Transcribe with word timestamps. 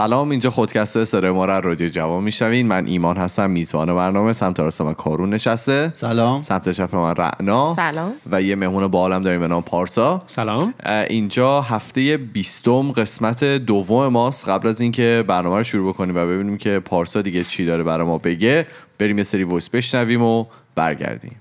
سلام 0.00 0.30
اینجا 0.30 0.50
خودکسته 0.50 1.04
سر 1.04 1.30
ما 1.30 1.44
را 1.44 1.58
رادیو 1.58 1.88
جوان 1.88 2.24
می‌شوین 2.24 2.66
من 2.66 2.86
ایمان 2.86 3.16
هستم 3.16 3.50
میزبان 3.50 3.94
برنامه 3.94 4.32
سمت 4.32 4.60
راست 4.60 4.80
من 4.80 4.94
کارون 4.94 5.30
نشسته. 5.30 5.90
سلام. 5.94 6.42
سمت 6.42 6.68
چپ 6.68 6.96
من 6.96 7.14
رعنا. 7.14 7.74
سلام. 7.76 8.12
و 8.30 8.42
یه 8.42 8.54
مهمون 8.54 8.86
بالم 8.86 9.22
داریم 9.22 9.40
به 9.40 9.48
نام 9.48 9.62
پارسا. 9.62 10.18
سلام. 10.26 10.74
اینجا 11.08 11.60
هفته 11.60 12.16
بیستم 12.16 12.92
قسمت 12.92 13.44
دوم 13.44 14.08
ماست. 14.08 14.48
قبل 14.48 14.68
از 14.68 14.80
اینکه 14.80 15.24
برنامه 15.28 15.56
رو 15.56 15.64
شروع 15.64 15.92
بکنیم 15.92 16.16
و 16.16 16.26
ببینیم 16.26 16.58
که 16.58 16.78
پارسا 16.78 17.22
دیگه 17.22 17.44
چی 17.44 17.66
داره 17.66 17.82
برای 17.82 18.06
ما 18.06 18.18
بگه 18.18 18.66
بریم 18.98 19.18
یه 19.18 19.24
سری 19.24 19.44
وایس 19.44 19.68
بشنویم 19.68 20.22
و 20.22 20.44
برگردیم. 20.74 21.36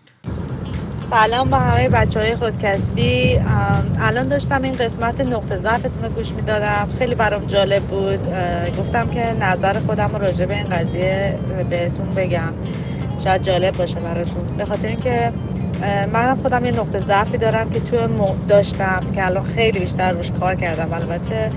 سلام 1.11 1.49
با 1.49 1.57
همه 1.57 1.89
بچه 1.89 2.19
های 2.19 2.35
خودکستی 2.35 3.39
الان 4.01 4.27
داشتم 4.27 4.61
این 4.61 4.73
قسمت 4.73 5.21
نقطه 5.21 5.57
ضعفتون 5.57 6.03
رو 6.03 6.09
گوش 6.09 6.31
می‌دادم. 6.31 6.89
خیلی 6.99 7.15
برام 7.15 7.45
جالب 7.45 7.83
بود. 7.83 8.19
گفتم 8.79 9.07
که 9.07 9.33
نظر 9.41 9.79
خودم 9.79 10.09
راجع 10.19 10.45
به 10.45 10.55
این 10.55 10.69
قضیه 10.69 11.35
بهتون 11.69 12.09
بگم. 12.09 12.53
شاید 13.23 13.43
جالب 13.43 13.77
باشه 13.77 13.99
براتون. 13.99 14.47
به 14.57 14.65
خاطر 14.65 14.87
اینکه 14.87 15.31
منم 16.13 16.39
خودم 16.41 16.65
یه 16.65 16.71
نقطه 16.71 16.99
ضعفی 16.99 17.37
دارم 17.37 17.69
که 17.69 17.79
مو- 18.07 18.35
داشتم 18.47 19.01
که 19.15 19.25
الان 19.25 19.43
خیلی 19.43 19.79
بیشتر 19.79 20.11
روش 20.11 20.31
کار 20.31 20.55
کردم. 20.55 20.93
البته 20.93 21.51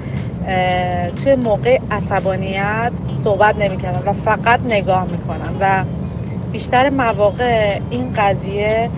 توی 1.24 1.34
موقع 1.34 1.78
عصبانیت 1.90 2.92
صحبت 3.12 3.56
نمی‌کردم 3.58 4.02
و 4.08 4.12
فقط 4.12 4.60
نگاه 4.64 5.04
می‌کنم 5.04 5.56
و 5.60 5.84
بیشتر 6.52 6.90
مواقع 6.90 7.78
این 7.90 8.12
قضیه 8.12 8.90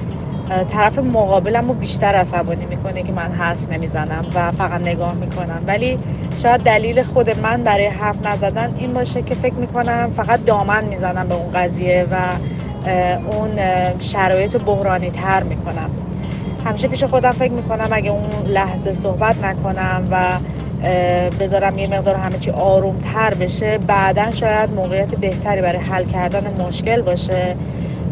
طرف 0.70 0.98
مقابلم 0.98 1.68
رو 1.68 1.74
بیشتر 1.74 2.06
عصبانی 2.06 2.64
می‌کنه 2.64 3.02
که 3.02 3.12
من 3.12 3.32
حرف 3.32 3.72
نمی‌زنم 3.72 4.26
و 4.34 4.52
فقط 4.52 4.80
نگاه 4.80 5.14
می‌کنم. 5.14 5.62
ولی 5.66 5.98
شاید 6.42 6.60
دلیل 6.60 7.02
خود 7.02 7.40
من 7.40 7.62
برای 7.62 7.86
حرف 7.86 8.26
نزدن 8.26 8.74
این 8.78 8.92
باشه 8.92 9.22
که 9.22 9.34
فکر 9.34 9.54
می‌کنم 9.54 10.12
فقط 10.16 10.44
دامن 10.44 10.84
می‌زنم 10.84 11.28
به 11.28 11.34
اون 11.34 11.52
قضیه 11.52 12.06
و 12.10 12.16
اون 13.32 13.50
شرایط 13.98 14.54
رو 14.54 14.60
بحرانی 14.60 15.10
تر 15.10 15.42
می‌کنم. 15.42 15.90
همیشه 16.66 16.88
پیش 16.88 17.04
خودم 17.04 17.32
فکر 17.32 17.52
می‌کنم 17.52 17.88
اگه 17.92 18.10
اون 18.10 18.46
لحظه 18.46 18.92
صحبت 18.92 19.44
نکنم 19.44 20.08
و 20.10 20.16
بذارم 21.40 21.78
یه 21.78 21.86
مقدار 21.86 22.14
همه 22.14 22.38
چی 22.38 22.50
آروم 22.50 22.98
تر 23.14 23.34
بشه 23.34 23.78
بعدا 23.78 24.32
شاید 24.32 24.70
موقعیت 24.70 25.14
بهتری 25.14 25.62
برای 25.62 25.78
حل 25.78 26.04
کردن 26.04 26.64
مشکل 26.66 27.02
باشه. 27.02 27.56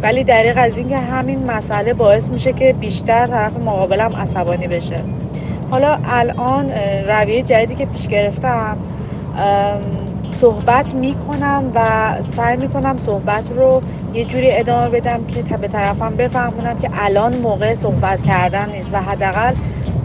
ولی 0.02 0.24
دریق 0.24 0.54
از 0.58 0.78
اینکه 0.78 0.98
همین 0.98 1.50
مسئله 1.50 1.94
باعث 1.94 2.28
میشه 2.28 2.52
که 2.52 2.72
بیشتر 2.72 3.26
طرف 3.26 3.56
مقابلم 3.56 4.16
عصبانی 4.16 4.66
بشه. 4.66 5.00
حالا 5.70 5.98
الان 6.04 6.70
رویه 7.08 7.42
جدیدی 7.42 7.74
که 7.74 7.86
پیش 7.86 8.08
گرفتم 8.08 8.76
صحبت 10.40 10.94
می‌کنم 10.94 11.64
و 11.74 11.80
سعی 12.36 12.56
می‌کنم 12.56 12.98
صحبت 12.98 13.52
رو 13.52 13.82
یه 14.14 14.24
جوری 14.24 14.52
ادامه 14.52 14.88
بدم 14.88 15.24
که 15.24 15.42
تا- 15.42 15.56
به 15.56 15.68
طرفم 15.68 16.14
بفهمونم 16.16 16.78
که 16.78 16.90
الان 16.92 17.36
موقع 17.36 17.74
صحبت 17.74 18.22
کردن 18.22 18.68
نیست 18.70 18.94
و 18.94 18.96
حداقل 18.96 19.54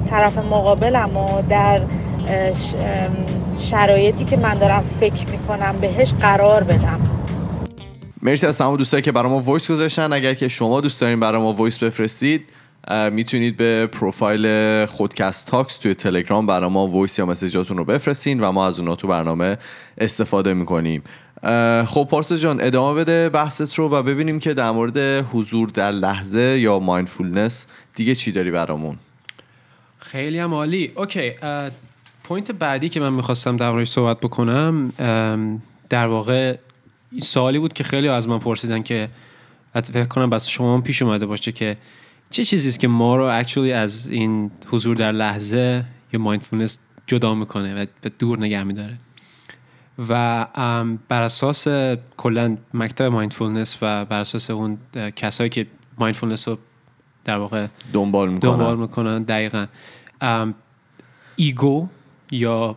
طرف 0.09 0.37
مقابلم 0.37 1.17
و 1.17 1.41
در 1.49 1.79
شرایطی 3.59 4.25
که 4.25 4.37
من 4.37 4.53
دارم 4.53 4.83
فکر 4.99 5.27
می‌کنم 5.29 5.75
بهش 5.81 6.13
قرار 6.13 6.63
بدم. 6.63 7.16
مرسی 8.21 8.45
از 8.45 8.57
تمام 8.57 8.77
دوستایی 8.77 9.03
که 9.03 9.11
برای 9.11 9.31
ما 9.31 9.39
voice 9.39 9.71
گذاشتن. 9.71 10.13
اگر 10.13 10.33
که 10.33 10.47
شما 10.47 10.81
دوست 10.81 11.01
دارین 11.01 11.19
برای 11.19 11.41
ما 11.41 11.53
voice 11.53 11.83
بفرستید 11.83 12.49
می‌تونید 13.11 13.57
به 13.57 13.87
پروفایل 13.91 14.85
خودکست 14.85 15.47
talks 15.47 15.77
توی 15.77 15.95
تلگرام 15.95 16.45
برای 16.45 16.69
ما 16.69 16.87
voice 16.87 17.19
یا 17.19 17.25
message 17.25 17.62
اتون 17.62 17.77
رو 17.77 17.85
بفرستین 17.85 18.39
و 18.39 18.51
ما 18.51 18.67
از 18.67 18.79
اونا 18.79 18.95
تو 18.95 19.07
برنامه 19.07 19.57
استفاده 19.97 20.53
می‌کنیم. 20.53 21.03
خب 21.85 22.07
پارسا 22.11 22.35
جان 22.35 22.61
ادامه 22.61 22.99
بده 23.01 23.29
بحثت 23.29 23.75
رو 23.75 23.89
و 23.89 24.03
ببینیم 24.03 24.39
که 24.39 24.53
در 24.53 24.71
مورد 24.71 25.25
حضور 25.33 25.69
در 25.69 25.91
لحظه 25.91 26.59
یا 26.59 26.79
mindfulness 26.79 27.67
دیگه 27.95 28.15
چی 28.15 28.31
داری 28.31 28.51
برامون. 28.51 28.97
خیلی 29.99 30.39
هم 30.39 30.53
عالی. 30.53 30.91
okay 30.95 31.31
point 32.23 32.51
بعدی 32.51 32.89
که 32.89 32.99
من 32.99 33.13
می‌خواستم 33.13 33.57
در 33.57 33.85
صحبت 33.85 34.19
بکنم 34.19 34.93
در 35.89 36.07
واقع 36.07 36.55
سوالی 37.21 37.59
بود 37.59 37.73
که 37.73 37.83
خیلی 37.83 38.07
از 38.07 38.27
من 38.27 38.39
پرسیدن 38.39 38.83
که 38.83 39.09
فکر 39.73 40.05
کنم 40.05 40.29
واسه 40.29 40.47
شما 40.47 40.73
هم 40.73 40.81
پیش 40.81 41.01
اومده 41.01 41.25
باشه 41.25 41.51
که 41.51 41.75
چه 42.29 42.43
چیزی 42.43 42.69
است 42.69 42.79
که 42.79 42.87
ما 42.87 43.15
رو 43.15 43.43
actually 43.43 43.57
از 43.57 44.09
این 44.09 44.51
حضور 44.67 44.95
در 44.95 45.11
لحظه 45.11 45.85
یا 46.13 46.19
mindfulness 46.19 46.77
جدا 47.07 47.35
می‌کنه 47.35 47.83
و 47.83 47.85
دور 48.19 48.39
نگه 48.39 48.63
میداره؟ 48.63 48.97
و 50.09 50.45
بر 51.09 51.21
اساس 51.21 51.67
کلا 52.17 52.57
مکتب 52.73 53.05
mindfulness 53.05 53.77
و 53.81 54.05
بر 54.05 54.19
اساس 54.19 54.49
اون 54.49 54.77
کسایی 55.15 55.49
که 55.49 55.67
mindfulness 55.97 56.47
رو 56.47 56.57
در 57.25 57.37
واقع 57.37 57.67
دنبال 57.93 58.29
می‌کنن. 58.29 58.51
دنبال 58.51 58.77
می‌کنن 58.77 59.23
دقیقا. 59.23 59.65
ego 61.35 61.87
یا 62.31 62.75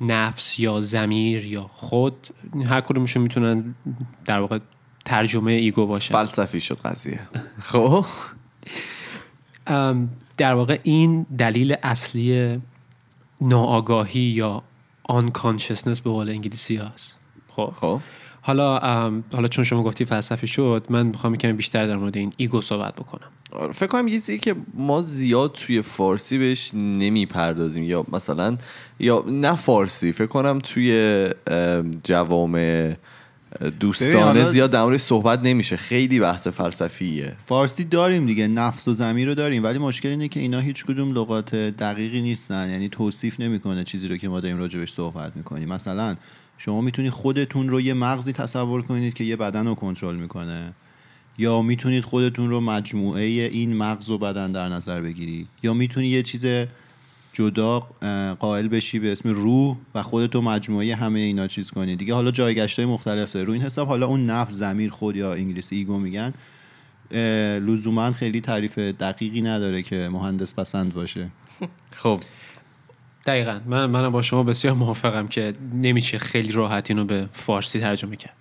نفس 0.00 0.58
یا 0.58 0.80
ضمیر 0.80 1.46
یا 1.46 1.62
خود 1.62 2.28
هر 2.66 2.80
کدومشون 2.80 3.22
می‌تونن 3.22 3.74
در 4.24 4.40
واقع 4.40 4.58
ترجمه 5.04 5.52
ego 5.52 5.86
باشه 5.86 6.12
فلسفی 6.12 6.60
شد 6.60 6.80
قضیه. 6.80 7.20
خب؟ 7.60 8.04
در 10.36 10.54
واقع 10.54 10.78
این 10.82 11.26
دلیل 11.38 11.76
اصلی 11.82 12.60
ناآگاهی 13.40 14.20
یا 14.20 14.62
unconsciousness 15.08 16.00
به 16.00 16.10
قول 16.10 16.28
انگلیسی 16.30 16.76
هست 16.76 17.16
خب. 17.48 17.72
خب. 17.80 18.00
حالا 18.48 18.78
ام، 18.78 19.24
حالا 19.32 19.48
چون 19.48 19.64
شما 19.64 19.82
گفتی 19.82 20.04
فلسفی 20.04 20.46
شد 20.46 20.86
من 20.90 21.06
می‌خوام 21.06 21.36
کمی 21.36 21.52
بیشتر 21.52 21.86
در 21.86 21.96
مورد 21.96 22.16
این 22.16 22.32
ego 22.36 22.60
صحبت 22.60 22.94
بکنم. 22.94 23.28
آره، 23.52 23.72
فکر 23.72 23.86
کنم 23.86 24.08
یه 24.08 24.14
چیزی 24.14 24.38
که 24.38 24.54
ما 24.74 25.00
زیاد 25.00 25.52
توی 25.52 25.82
فارسی 25.82 26.38
بهش 26.38 26.74
نمی‌پردازیم 26.74 27.84
یا 27.84 28.04
مثلا 28.12 28.56
یا 29.00 29.24
نه 29.28 29.56
فارسی 29.56 30.12
فکر 30.12 30.26
کنم 30.26 30.58
توی 30.58 30.92
ام، 31.46 32.00
جوامع 32.04 32.96
دوستانه 33.80 34.44
زیاد 34.44 34.70
در 34.70 34.82
موردش 34.82 35.00
صحبت 35.00 35.40
نمیشه. 35.42 35.76
خیلی 35.76 36.20
بحث 36.20 36.46
فلسفیه. 36.46 37.36
فارسی 37.46 37.84
داریم 37.84 38.26
دیگه 38.26 38.48
نفس 38.48 38.88
و 38.88 38.92
زمیر 38.92 39.28
رو 39.28 39.34
داریم 39.34 39.64
ولی 39.64 39.78
مشکل 39.78 40.08
اینه 40.08 40.28
که 40.28 40.40
اینا 40.40 40.60
هیچ 40.60 40.84
کدوم 40.84 41.12
لغات 41.12 41.54
دقیقی 41.54 42.22
نیستن 42.22 42.70
یعنی 42.70 42.88
توصیف 42.88 43.40
نمی‌کنه 43.40 43.84
چیزی 43.84 44.08
رو 44.08 44.16
که 44.16 44.28
ما 44.28 44.40
داریم 44.40 44.58
راجبش 44.58 44.92
صحبت 44.92 45.36
می‌کنیم. 45.36 45.68
مثلا 45.68 46.16
شما 46.58 46.80
می‌تونید 46.80 47.12
خودتون 47.12 47.68
رو 47.68 47.80
یه 47.80 47.94
مغزی 47.94 48.32
تصور 48.32 48.82
کنید 48.82 49.14
که 49.14 49.24
یه 49.24 49.36
بدن 49.36 49.66
رو 49.66 49.74
کنترل 49.74 50.16
می‌کنه. 50.16 50.72
یا 51.38 51.62
می‌تونید 51.62 52.04
خودتون 52.04 52.50
رو 52.50 52.60
مجموعه 52.60 53.22
این 53.22 53.76
مغز 53.76 54.10
و 54.10 54.18
بدن 54.18 54.52
در 54.52 54.68
نظر 54.68 55.00
بگیرید. 55.00 55.48
یا 55.62 55.74
می‌تونید 55.74 56.12
یه 56.12 56.22
چیز 56.22 56.46
جدا 57.32 57.80
قائل 58.38 58.68
بشی 58.68 58.98
به 58.98 59.12
اسم 59.12 59.28
روح 59.28 59.76
و 59.94 60.02
خودتو 60.02 60.42
مجموعه 60.42 60.94
همه 60.94 61.20
اینا 61.20 61.46
چیز 61.46 61.70
کنی. 61.70 61.96
دیگه 61.96 62.14
حالا 62.14 62.30
جایگشت 62.30 62.78
های 62.78 62.86
مختلف 62.86 63.32
داره 63.32 63.46
رو 63.46 63.52
این 63.52 63.62
حساب 63.62 63.88
حالا 63.88 64.06
اون 64.06 64.26
نفس 64.26 64.52
زمیر 64.52 64.90
خود 64.90 65.16
یا 65.16 65.34
انگلیسی 65.34 65.76
ایگو 65.76 65.98
میگن 65.98 66.32
لزوما 67.60 68.12
خیلی 68.12 68.40
تعریف 68.40 68.78
دقیقی 68.78 69.42
نداره 69.42 69.82
که 69.82 70.08
مهندس 70.12 70.54
پسند 70.54 70.94
باشه. 70.94 71.28
خب. 71.90 72.20
دقیقا. 73.28 73.60
من 73.66 73.86
منم 73.86 74.12
با 74.12 74.22
شما 74.22 74.42
بسیار 74.42 74.74
موافقم 74.74 75.28
که 75.28 75.54
نمیشه 75.74 76.18
خیلی 76.18 76.52
راحت 76.52 76.90
اینو 76.90 77.04
به 77.04 77.28
فارسی 77.32 77.80
ترجمه 77.80 78.16
کرد. 78.16 78.36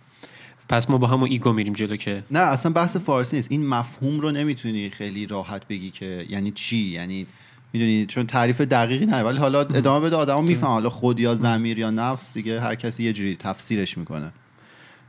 پس 0.69 0.89
ما 0.89 0.97
با 0.97 1.07
همون 1.07 1.29
ego 1.29 1.53
میریم 1.53 1.73
جلو 1.73 1.95
که 1.95 2.23
نه 2.31 2.39
اصلا 2.39 2.71
بحث 2.71 2.97
فارسی 2.97 3.35
نیست. 3.35 3.51
این 3.51 3.67
مفهوم 3.67 4.19
رو 4.19 4.31
نمی‌تونی 4.31 4.89
خیلی 4.89 5.27
راحت 5.27 5.67
بگی 5.67 5.89
که 5.89 6.25
یعنی 6.29 6.51
چی؟ 6.51 6.77
یعنی 6.77 7.27
می‌دونی 7.73 8.05
چون 8.05 8.27
تعریف 8.27 8.61
دقیقی 8.61 9.05
نداره 9.05 9.23
ولی 9.23 9.37
حالا 9.37 9.59
ادامه 9.59 10.05
بده 10.05 10.15
آدما 10.15 10.41
می‌فهمن 10.41 10.71
حالا 10.71 10.89
خود 10.89 11.19
یا 11.19 11.35
ضمیر 11.35 11.79
یا 11.79 11.91
نفس 11.91 12.33
دیگه 12.33 12.61
هر 12.61 12.75
کسی 12.75 13.03
یه 13.03 13.13
جوری 13.13 13.35
تفسیرش 13.35 13.97
می‌کنه. 13.97 14.31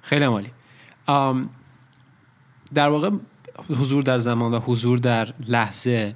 خیلی 0.03 0.25
هم 0.25 0.33
عالی. 0.33 0.51
در 2.75 2.89
واقع 2.89 3.11
حضور 3.69 4.03
در 4.03 4.19
زمان 4.19 4.55
و 4.55 4.59
حضور 4.59 4.99
در 4.99 5.29
لحظه 5.49 6.15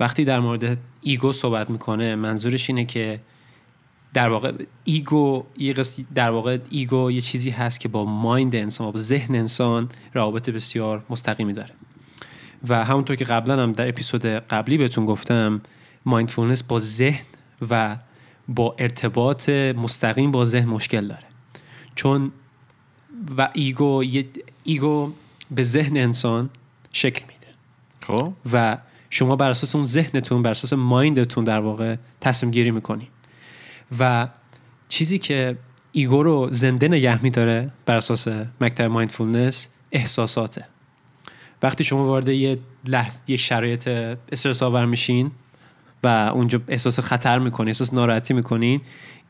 وقتی 0.00 0.24
در 0.24 0.40
مورد 0.40 0.78
ego 1.02 1.32
صحبت 1.32 1.70
می‌کنه 1.70 2.14
منظورش 2.16 2.70
اینه 2.70 2.84
که 2.84 3.20
در 4.14 4.28
واقع 4.28 4.52
ego 4.84 5.44
یه 5.58 5.74
در 6.14 6.30
واقع 6.30 6.58
ego 6.70 7.10
یه 7.10 7.20
چیزی 7.20 7.50
هست 7.50 7.80
که 7.80 7.88
با 7.88 8.04
mind 8.04 8.56
انسان 8.56 8.90
با 8.90 8.98
ذهن 8.98 9.34
انسان 9.34 9.88
رابطه 10.14 10.52
بسیار 10.52 11.04
مستقیمی 11.10 11.52
داره. 11.52 11.70
و 12.68 12.84
همونطور 12.84 13.16
که 13.16 13.24
قبلا 13.24 13.62
هم 13.62 13.72
در 13.72 13.88
اپیزود 13.88 14.24
قبلی 14.24 14.78
بهتون 14.78 15.06
گفتم 15.06 15.60
mindfulness 16.04 16.62
با 16.62 16.78
ذهن 16.78 17.24
و 17.70 17.96
با 18.48 18.74
ارتباط 18.78 19.48
مستقیم 19.48 20.30
با 20.30 20.44
ذهن 20.44 20.68
مشکل 20.68 21.08
داره. 21.08 21.24
چون 21.94 22.32
و 23.38 23.48
ego 23.52 24.04
یه 24.04 24.26
ego 24.64 25.12
به 25.50 25.62
ذهن 25.62 25.96
انسان 25.96 26.50
شکل 26.92 27.24
میده. 27.26 27.46
خب. 28.00 28.32
و 28.52 28.78
شما 29.10 29.36
بر 29.36 29.50
اساس 29.50 29.74
اون 29.74 29.86
ذهنتون 29.86 30.42
بر 30.42 30.50
اساس 30.50 30.72
mind 30.72 31.13
تون 31.13 31.44
در 31.44 31.60
واقع 31.60 31.96
تصمیم 32.20 32.50
گیری 32.52 32.70
می‌کنین. 32.70 33.08
و 33.98 34.28
چیزی 34.88 35.18
که 35.18 35.58
ego 35.92 36.22
رو 36.22 36.48
زنده 36.50 36.88
نگه 36.88 37.22
میداره 37.22 37.70
بر 37.86 37.96
اساس 37.96 38.28
مکتب 38.60 38.84
mindfulness 38.84 39.68
احساساته. 39.92 40.64
وقتی 41.62 41.84
شما 41.84 42.06
وارد 42.06 42.28
یه 42.28 42.58
لحظه 42.84 43.22
یه 43.26 43.36
شرایط 43.36 43.88
استرس 44.32 44.62
آور 44.62 44.86
میشین 44.86 45.30
و 46.02 46.30
اونجا 46.34 46.60
احساس 46.68 47.00
خطر 47.00 47.38
می‌کنین 47.38 47.68
احساس 47.68 47.94
ناراحتی 47.94 48.34
می‌کنین 48.34 48.80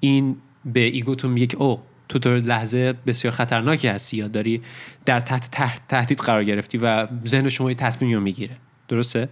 این 0.01 0.37
به 0.65 0.81
ego 0.81 1.06
تون 1.06 1.31
میگه 1.31 1.47
که 1.47 1.57
او 1.57 1.83
تو 2.09 2.19
تو 2.19 2.31
لحظه 2.31 2.95
بسیار 3.07 3.35
خطرناکی 3.35 3.89
هستی 3.89 4.17
یا 4.17 4.29
داری 4.29 4.63
در 5.05 5.21
تحت 5.21 5.81
تهدید 5.89 6.19
قرار 6.19 6.45
گرفتی 6.45 6.79
و 6.79 7.09
ذهن 7.27 7.49
شما 7.49 7.71
یه 7.71 7.75
تصمیم 7.75 8.15
رو 8.15 8.21
می‌گیره. 8.21 8.57
درسته؟ 8.89 9.29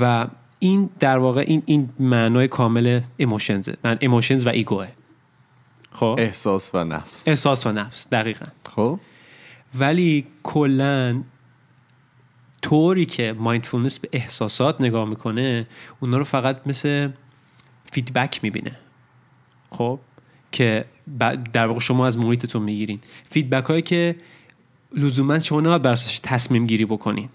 و 0.00 0.26
این 0.58 0.90
در 0.98 1.18
واقع 1.18 1.44
این 1.46 1.62
این 1.66 1.90
معنای 1.98 2.48
کامل 2.48 3.00
emotions 3.16 3.70
من 3.84 3.98
emotions 4.00 4.46
و 4.46 4.48
ego 4.48 4.78
ه 4.78 4.88
خب؟ 5.92 6.16
احساس 6.18 6.74
و 6.74 6.84
نفس. 6.84 7.28
احساس 7.28 7.66
و 7.66 7.72
نفس 7.72 8.08
دقیقا. 8.08 8.46
خب؟ 8.68 9.00
ولی 9.74 10.26
کلا 10.42 11.22
طوری 12.62 13.06
که 13.06 13.34
mindfulness 13.38 13.98
به 13.98 14.08
احساسات 14.12 14.80
نگاه 14.80 15.08
می‌کنه 15.08 15.66
اونا 16.00 16.18
رو 16.18 16.24
فقط 16.24 16.66
مثل 16.66 17.10
feedback 17.92 18.40
می‌بینه. 18.42 18.76
خب؟ 19.70 19.98
که 20.52 20.84
در 21.52 21.66
واقع 21.66 21.80
شما 21.80 22.06
از 22.06 22.18
محیطتون 22.18 22.62
می‌گیرین. 22.62 23.00
feedback 23.30 23.64
هایی 23.64 23.82
که 23.82 24.16
لزوما 24.92 25.38
شما 25.38 25.60
نباید 25.60 25.82
بر 25.82 25.92
اساسش 25.92 26.18
تصمیم 26.22 26.66
گیری 26.66 26.84
بکنین. 26.84 27.28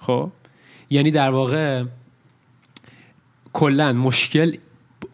خب؟ 0.00 0.30
یعنی 0.90 1.10
در 1.10 1.30
واقع 1.30 1.84
کلا 3.52 3.92
مشکل 3.92 4.56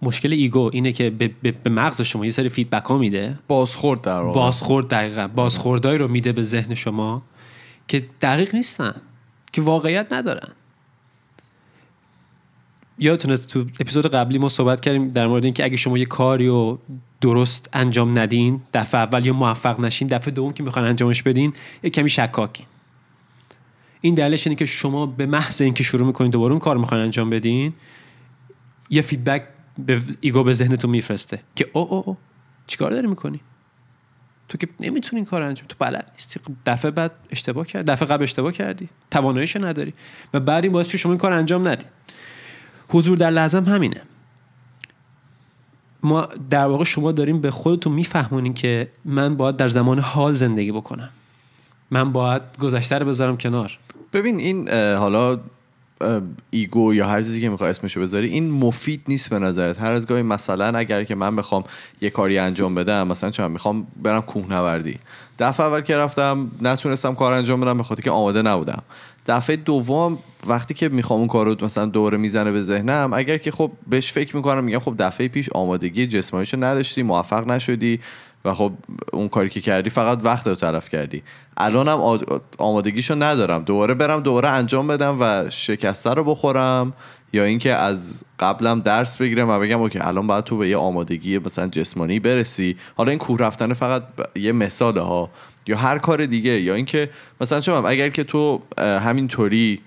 مشکل 0.03 0.33
ego 0.33 0.71
اینه 0.73 0.93
که 0.93 1.11
به, 1.11 1.31
به, 1.43 1.71
مغز 1.71 2.01
شما 2.01 2.25
یه 2.25 2.31
سری 2.31 2.49
feedback 2.49 2.85
ها 2.85 2.99
میده. 2.99 3.39
بازخورد 3.49 4.01
در 4.01 4.21
واقع. 4.21 4.35
بازخورد 4.35 4.89
دقیقا. 4.89 5.29
بازخوردهایی 5.29 5.99
رو 5.99 6.09
میده 6.09 6.33
به 6.33 6.43
ذهن 6.43 6.75
شما 6.75 7.23
که 7.89 8.07
دقیق 8.21 8.55
نیستن 8.55 8.95
که 9.53 9.63
واقعیت 9.63 10.13
ندارن. 10.13 10.53
یادتونه 12.99 13.37
تو 13.37 13.61
اپیزود 13.81 14.07
قبلی 14.07 14.39
ما 14.39 14.49
صحبت 14.49 14.81
کردیم 14.81 15.11
در 15.11 15.27
مورد 15.27 15.45
اینکه 15.45 15.65
اگه 15.65 15.77
شما 15.77 15.99
یه 15.99 16.05
کاری 16.05 16.47
رو 16.47 16.79
درست 17.21 17.69
انجام 17.73 18.19
ندین 18.19 18.61
دفعه 18.75 19.01
اول 19.01 19.27
یا 19.27 19.33
موفق 19.33 19.81
نشین 19.81 20.09
دفعه 20.09 20.35
دوم 20.35 20.53
که 20.53 20.63
می‌خوان 20.63 20.85
انجامش 20.85 21.23
بدین 21.23 21.53
یه 21.83 21.91
کمی 21.91 22.11
شکاکین. 22.11 22.67
این 24.07 24.15
دلیلش 24.15 24.47
اینه 24.47 24.57
که 24.57 24.67
شما 24.67 25.07
به 25.07 25.27
محض 25.27 25.61
اینکه 25.61 25.85
شروع 25.85 26.07
می‌کنین 26.07 26.31
دوباره 26.31 26.53
اون 26.53 26.61
کار 26.61 26.77
می‌خوان 26.77 27.01
انجام 27.01 27.31
بدین 27.31 27.75
یه 28.91 29.03
feedback 29.03 29.43
به 29.79 30.01
ego 30.21 30.45
به 30.45 30.53
ذهنتون 30.53 30.91
میفرسته 30.91 31.43
که 31.57 31.71
او 31.73 31.95
او 31.95 32.03
او 32.07 32.17
چیکار 32.67 32.91
داری 32.91 33.07
می‌کنی؟ 33.07 33.41
تو 34.49 34.59
که 34.59 34.69
نمی‌تونی 34.81 35.21
این 35.21 35.27
کار 35.27 35.43
انجام 35.43 35.67
تو 35.69 35.77
بلد 35.79 36.11
نیستی. 36.13 36.41
دفعه 36.67 36.91
بعد 36.91 37.13
اشتباه 37.31 37.67
کرد 37.67 37.91
دفعه 37.91 38.09
قبل 38.09 38.23
اشتباه 38.23 38.53
کردی. 38.53 38.89
تواناییشو 39.11 39.65
نداری. 39.65 39.95
و 40.35 40.41
بعد 40.41 40.65
این 40.65 40.73
باعث 40.73 40.95
شما 40.95 41.13
این 41.13 41.19
کار 41.19 41.33
انجام 41.33 41.69
ندی 41.69 41.85
حضور 42.89 43.19
در 43.19 43.31
لحظه 43.31 43.57
هم 43.59 43.65
همینه. 43.65 44.03
ما 46.03 46.29
در 46.51 46.67
واقع 46.67 46.85
شما 46.85 47.13
داریم 47.13 47.41
به 47.41 47.51
خودتون 47.51 47.93
میفهمونین 47.93 48.55
که 48.55 48.89
من 49.05 49.37
باید 49.37 49.57
در 49.57 49.69
زمان 49.69 49.99
حال 49.99 50.35
زندگی 50.35 50.73
بکنم. 50.73 51.09
من 51.91 52.13
باید 52.13 52.43
گذشته 52.61 52.99
رو 52.99 53.07
بذارم 53.07 53.37
کنار. 53.37 53.79
ببین 54.13 54.41
این 54.41 54.69
حالا 54.95 55.39
ایگو 56.51 56.95
یا 56.95 57.07
هر 57.07 57.23
چیزی 57.23 57.41
که 57.41 57.49
می‌خوای 57.49 57.71
اسمشو 57.71 58.01
بذاری 58.01 58.29
این 58.29 58.51
مفید 58.51 59.03
نیست 59.09 59.31
به 59.31 59.39
نظرت. 59.39 59.81
هر 59.81 59.93
از 59.93 60.07
گاهی 60.07 60.23
مثلا 60.23 60.79
اگر 60.79 61.05
که 61.05 61.15
من 61.15 61.37
بخوام 61.37 61.65
یه 62.01 62.11
کاری 62.11 62.39
انجام 62.39 62.75
بدم 62.75 63.09
مثلا 63.09 63.31
چون 63.31 63.51
می‌خوام 63.51 63.87
برم 64.03 64.21
کوهنوردی. 64.21 64.99
دفعه 65.39 65.67
اول 65.67 65.81
که 65.81 65.97
رفتم 65.97 66.51
نتونستم 66.63 67.15
کار 67.15 67.33
انجام 67.33 67.61
بدم 67.61 67.77
به 67.77 67.83
خاطر 67.83 68.03
که 68.03 68.11
آماده 68.11 68.43
نبودم. 68.43 68.83
دفعه 69.27 69.57
دوم 69.57 70.19
وقتی 70.47 70.75
که 70.75 70.89
می‌خوام 70.89 71.19
اون 71.19 71.29
کار 71.29 71.47
رو 71.47 71.65
مثلا 71.65 71.87
دوره 71.87 72.19
می‌زنه 72.19 72.53
به 72.53 72.61
ذهنم 72.61 73.11
اگر 73.13 73.39
که 73.39 73.51
خب 73.51 73.71
بهش 73.87 74.13
فکر 74.13 74.37
می‌کنم 74.37 74.65
میگم 74.65 74.79
خب 74.79 74.95
دفعه 74.99 75.29
پیش 75.29 75.49
آمادگی 75.49 76.07
جسمانیشو 76.07 76.57
نداشتی 76.57 77.03
موفق 77.03 77.51
نشدی. 77.51 78.01
و 78.47 78.55
خب 78.55 78.73
اون 79.13 79.29
کاری 79.29 79.49
که 79.49 79.61
کردی 79.61 79.91
فقط 79.91 80.21
وقت 80.25 80.47
رو 80.47 80.55
تلف 80.55 80.89
کردی. 80.89 81.23
الانم 81.57 82.01
آد- 82.01 82.43
آمادگیشو 82.59 83.15
ندارم. 83.15 83.63
دوباره 83.63 83.95
برم 83.95 84.21
دوباره 84.21 84.49
انجام 84.49 84.87
بدم 84.87 85.17
و 85.21 85.51
شکسته 85.51 86.11
رو 86.15 86.25
بخورم 86.25 86.93
یا 87.33 87.45
اینکه 87.45 87.75
از 87.75 88.23
قبلم 88.41 88.81
درس 88.81 89.17
بگیرم 89.17 89.49
و 89.49 89.59
بگم 89.59 89.81
اوکی 89.81 89.99
الان 89.99 90.27
باید 90.27 90.45
تو 90.45 90.57
به 90.57 90.69
یه 90.69 90.77
آمادگی 90.77 91.39
مثلا 91.39 91.67
جسمانی 91.67 92.21
برسی. 92.21 92.77
حالا 92.97 93.11
این 93.11 93.19
کوه 93.19 93.39
رفتن 93.39 93.73
فقط 93.73 94.03
یه 94.37 94.53
مثاله 94.53 95.01
ها. 95.01 95.31
یا 95.67 95.77
هر 95.77 95.99
کار 95.99 96.27
دیگه. 96.27 96.61
یا 96.61 96.75
اینکه 96.75 97.11
مثلا 97.41 97.59
می‌دونم، 97.59 97.85
اگر 97.87 98.09
که 98.09 98.25
تو 98.25 98.63
همینطوری 98.79 99.81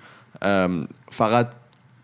فقط 1.11 1.47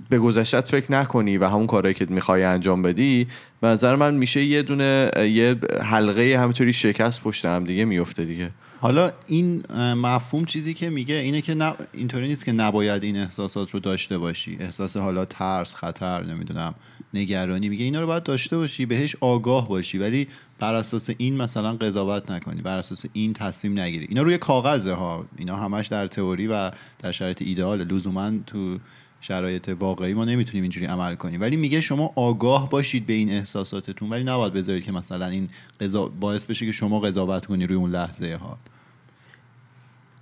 به 0.10 0.20
گذشتت 0.20 0.68
فکر 0.68 0.92
نکنی 0.92 1.38
و 1.38 1.48
همون 1.48 1.68
کارهایی 1.68 1.94
که 1.94 2.06
می‌خوای 2.06 2.44
انجام 2.44 2.82
بدی 2.82 3.28
به 3.62 3.68
نظر 3.68 3.96
من 3.96 4.14
میشه 4.14 4.44
یه 4.44 4.62
دونه 4.62 5.12
یه 5.18 5.56
حلقه 5.82 6.38
همینطوری 6.40 6.74
شکست 6.74 7.22
پشت 7.22 7.46
هم 7.46 7.64
دیگه 7.64 7.86
میفته 7.86 8.26
دیگه. 8.26 8.52
حالا 8.80 9.12
این 9.28 9.64
مفهوم 9.94 10.46
چیزی 10.46 10.74
که 10.74 10.90
میگه 10.90 11.16
اینه 11.16 11.42
که 11.42 11.56
نه 11.56 11.74
اینطوری 11.94 12.28
نیست 12.28 12.46
که 12.46 12.52
نباید 12.52 13.04
این 13.04 13.18
احساسات 13.18 13.72
رو 13.72 13.80
داشته 13.80 14.18
باشی. 14.18 14.58
احساس 14.60 14.98
حالا 14.98 15.26
ترس 15.26 15.76
خطر 15.76 16.24
نمی‌دونم 16.24 16.76
نگرانی 17.14 17.70
میگه 17.70 17.86
اینا 17.86 18.00
رو 18.02 18.08
باید 18.08 18.24
داشته 18.24 18.58
باشی 18.58 18.86
بهش 18.86 19.16
آگاه 19.22 19.70
باشی. 19.70 19.98
ولی 19.98 20.28
بر 20.60 20.74
اساس 20.74 21.10
این 21.18 21.38
مثلا 21.38 21.74
قضاوت 21.74 22.32
نکنی 22.32 22.62
بر 22.62 22.78
اساس 22.78 23.06
این 23.14 23.34
تصمیم 23.34 23.80
نگیری. 23.80 24.06
اینا 24.10 24.22
روی 24.22 24.38
کاغذه 24.38 24.94
ها. 24.94 25.26
اینا 25.38 25.56
همش 25.56 25.88
در 25.88 26.08
تئوری 26.08 26.48
و 26.48 26.72
در 27.00 27.12
شرایط 27.12 27.42
ایدئال. 27.42 27.84
لزوما 27.84 28.32
تو 28.48 28.78
شرایط 29.28 29.70
واقعی 29.80 30.14
ما 30.14 30.26
نمی‌تونیم 30.26 30.62
اینجوری 30.62 30.86
عمل 30.86 31.16
کنیم. 31.16 31.42
ولی 31.42 31.56
میگه 31.56 31.82
شما 31.82 32.14
آگاه 32.16 32.70
باشید 32.70 33.06
به 33.06 33.14
این 33.14 33.32
احساساتتون 33.32 34.10
ولی 34.10 34.24
نباید 34.24 34.54
بذارید 34.54 34.84
که 34.84 34.92
مثلا 34.92 35.28
این 35.28 35.50
قضا... 35.80 36.08
باعث 36.08 36.46
بشه 36.46 36.66
که 36.66 36.72
شما 36.72 37.00
قضاوت 37.00 37.46
کنی 37.46 37.68
روی 37.68 37.78
اون 37.78 37.92
لحظه 37.92 38.40
حال. 38.42 38.58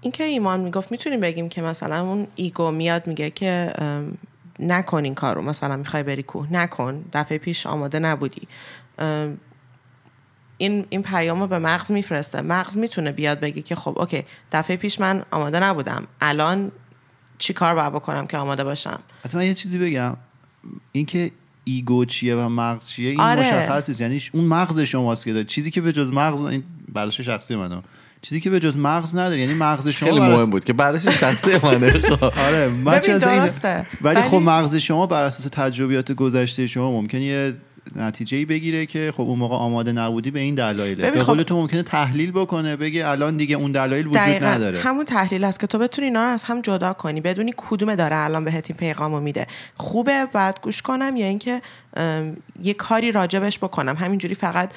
این 0.01 0.11
که 0.11 0.23
ایمان 0.23 0.59
می‌گفت 0.59 0.91
می‌تونیم 0.91 1.19
بگیم 1.19 1.49
که 1.49 1.61
مثلا 1.61 2.01
اون 2.01 2.27
ego 2.35 2.71
میاد 2.71 3.07
میگه 3.07 3.29
که 3.29 3.73
نکن 4.59 5.03
این 5.03 5.15
کارو 5.15 5.41
مثلا 5.41 5.77
می‌خوای 5.77 6.03
بری 6.03 6.23
کوه 6.23 6.53
نکن 6.53 7.05
دفعه 7.13 7.37
پیش 7.37 7.65
آماده 7.65 7.99
نبودی. 7.99 8.47
این 10.57 10.85
این 10.89 11.03
پیام 11.03 11.39
رو 11.39 11.47
به 11.47 11.59
مغز 11.59 11.91
میفرسته. 11.91 12.41
مغز 12.41 12.77
می‌تونه 12.77 13.11
بیاد 13.11 13.39
بگه 13.39 13.61
که 13.61 13.75
خب 13.75 13.99
okay 13.99 14.23
دفعه 14.51 14.77
پیش 14.77 14.99
من 14.99 15.23
آماده 15.31 15.59
نبودم. 15.59 16.07
الان 16.21 16.71
چی 17.37 17.53
کار 17.53 17.75
باید 17.75 17.93
بکنم 17.93 18.27
که 18.27 18.37
آماده 18.37 18.63
باشم؟ 18.63 18.99
حتی 19.25 19.37
من 19.37 19.45
یه 19.45 19.53
چیزی 19.53 19.77
بگم. 19.77 20.17
اینکه 20.91 21.31
ایگو 21.63 22.05
چیه 22.05 22.35
و 22.35 22.49
مغز 22.49 22.89
چیه 22.89 23.09
این 23.09 23.19
آره. 23.19 23.41
مشخص 23.41 23.89
نیست. 23.89 24.01
یعنی 24.01 24.21
اون 24.31 24.43
مغز 24.43 24.79
شماست 24.79 25.25
که 25.25 25.33
داره 25.33 25.45
چیزی 25.45 25.71
که 25.71 25.81
به 25.81 25.91
جز 25.91 26.11
مغز 26.11 26.43
این 26.43 26.63
برداشت 26.93 27.21
شخصی 27.21 27.55
منه. 27.55 27.81
چیزی 28.21 28.41
که 28.41 28.49
به 28.49 28.59
جز 28.59 28.77
مغز 28.77 29.15
نداره 29.15 29.39
یعنی 29.39 29.53
مغز 29.53 29.89
شما 29.89 30.09
خیلی 30.09 30.21
مهم 30.21 30.49
بود 30.49 30.63
که 30.63 30.73
برش 30.73 31.07
شخصی 31.07 31.51
منه. 31.63 31.93
آره 32.47 32.69
من 32.69 32.99
درسته. 32.99 33.85
ولی 34.01 34.21
خب 34.21 34.35
مغز 34.35 34.75
شما 34.75 35.07
بر 35.07 35.23
اساس 35.23 35.47
تجربیات 35.51 36.11
گذشته 36.11 36.67
شما 36.67 36.91
ممکنه 36.91 37.21
یه 37.21 37.53
نتیجه 37.95 38.37
ای 38.37 38.45
بگیره 38.45 38.85
که 38.85 39.13
خب 39.15 39.21
اون 39.21 39.39
موقع 39.39 39.55
آماده 39.55 39.91
نبودی 39.91 40.31
به 40.31 40.39
این 40.39 40.55
دلایله. 40.55 41.03
ببین 41.03 41.13
به 41.13 41.19
خب- 41.19 41.33
قول 41.33 41.43
تو 41.43 41.55
ممکنه 41.55 41.83
تحلیل 41.83 42.31
بکنه 42.31 42.75
بگه 42.75 43.07
الان 43.07 43.37
دیگه 43.37 43.55
اون 43.55 43.71
دلایل 43.71 44.07
وجود 44.07 44.21
دقیقاً. 44.21 44.45
نداره. 44.45 44.79
همون 44.81 45.05
تحلیل 45.05 45.43
است 45.43 45.59
که 45.59 45.67
تو 45.67 45.77
بتونی 45.79 46.07
اینا 46.07 46.23
رو 46.23 46.29
از 46.29 46.43
هم 46.43 46.61
جدا 46.61 46.93
کنی 46.93 47.21
بدونی 47.21 47.53
کدومه 47.57 47.95
داره 47.95 48.15
الان 48.17 48.45
بهت 48.45 48.69
این 48.69 48.77
پیغامو 48.77 49.19
میده. 49.19 49.47
خوبه 49.75 50.25
بعد 50.33 50.59
گوش 50.61 50.81
کنم 50.81 51.15
یا 51.15 51.25
اینکه 51.25 51.61
یه 52.63 52.73
کاری 52.73 53.11
راجبش 53.11 53.57
بکنم. 53.57 53.95
همینجوری 53.95 54.35
فقط 54.35 54.71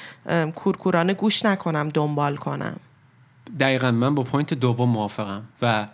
کورکورانه 0.54 1.14
گوش 1.14 1.44
نکنم 1.44 1.88
دنبال 1.88 2.37
کنم. 2.37 2.76
دقیقا 3.61 3.90
من 3.90 4.14
با 4.14 4.23
پوینت 4.23 4.54
دوم 4.54 4.88
موافقم 4.88 5.42
و 5.62 5.87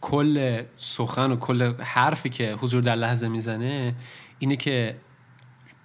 کل 0.00 0.62
سخن 0.76 1.30
و 1.30 1.36
کل 1.36 1.72
حرفی 1.78 2.28
که 2.28 2.52
حضور 2.52 2.82
در 2.82 2.94
لحظه 2.94 3.28
می‌زنه 3.28 3.94
اینه 4.38 4.56
که 4.56 4.94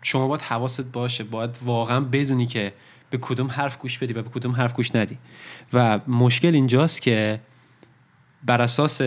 شما 0.02 0.28
باید 0.28 0.42
حواست 0.42 0.82
باشه 0.82 1.24
باید 1.24 1.58
واقعا 1.66 2.00
بدونی 2.00 2.46
که 2.46 2.74
به 3.10 3.18
کدوم 3.18 3.48
حرف 3.48 3.78
گوش 3.78 3.98
بدی 3.98 4.14
و 4.14 4.22
به 4.22 4.30
کدوم 4.30 4.52
حرف 4.52 4.74
گوش 4.74 4.96
ندی. 4.96 5.18
و 5.74 6.00
مشکل 6.08 6.56
اینجاست 6.56 7.02
که 7.02 7.40
بر 8.46 8.62
اساس 8.62 9.02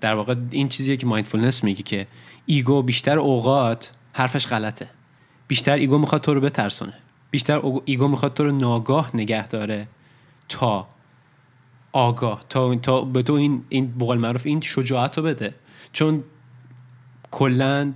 در 0.00 0.14
واقع 0.14 0.34
این 0.50 0.68
چیزیه 0.68 0.96
که 0.96 1.06
mindfulness 1.06 1.64
میگه 1.64 1.82
که 1.82 2.06
ego 2.46 2.82
بیشتر 2.82 3.18
اوقات 3.18 3.92
حرفش 4.12 4.46
غلطه. 4.46 4.88
بیشتر 5.48 5.76
ego 5.76 5.98
می‌خواد 5.98 6.20
تو 6.20 6.34
رو 6.34 6.40
بترسونه. 6.40 6.92
بیشتر 7.30 7.60
ego 7.84 8.08
می‌خواد 8.08 8.34
تو 8.34 8.44
رو 8.44 8.52
ناآگاه 8.52 9.10
نگه 9.14 9.48
داره 9.48 9.88
تا 10.48 10.88
آگاه 11.92 12.44
تا, 12.48 12.74
تا 12.74 13.00
به 13.04 13.22
تو 13.22 13.32
این 13.32 13.64
این 13.68 13.98
بقول 13.98 14.18
معروف 14.18 14.46
این 14.46 14.60
شجاعت 14.60 15.18
رو 15.18 15.24
بده. 15.24 15.54
چون 15.92 16.24
کلا 17.30 17.92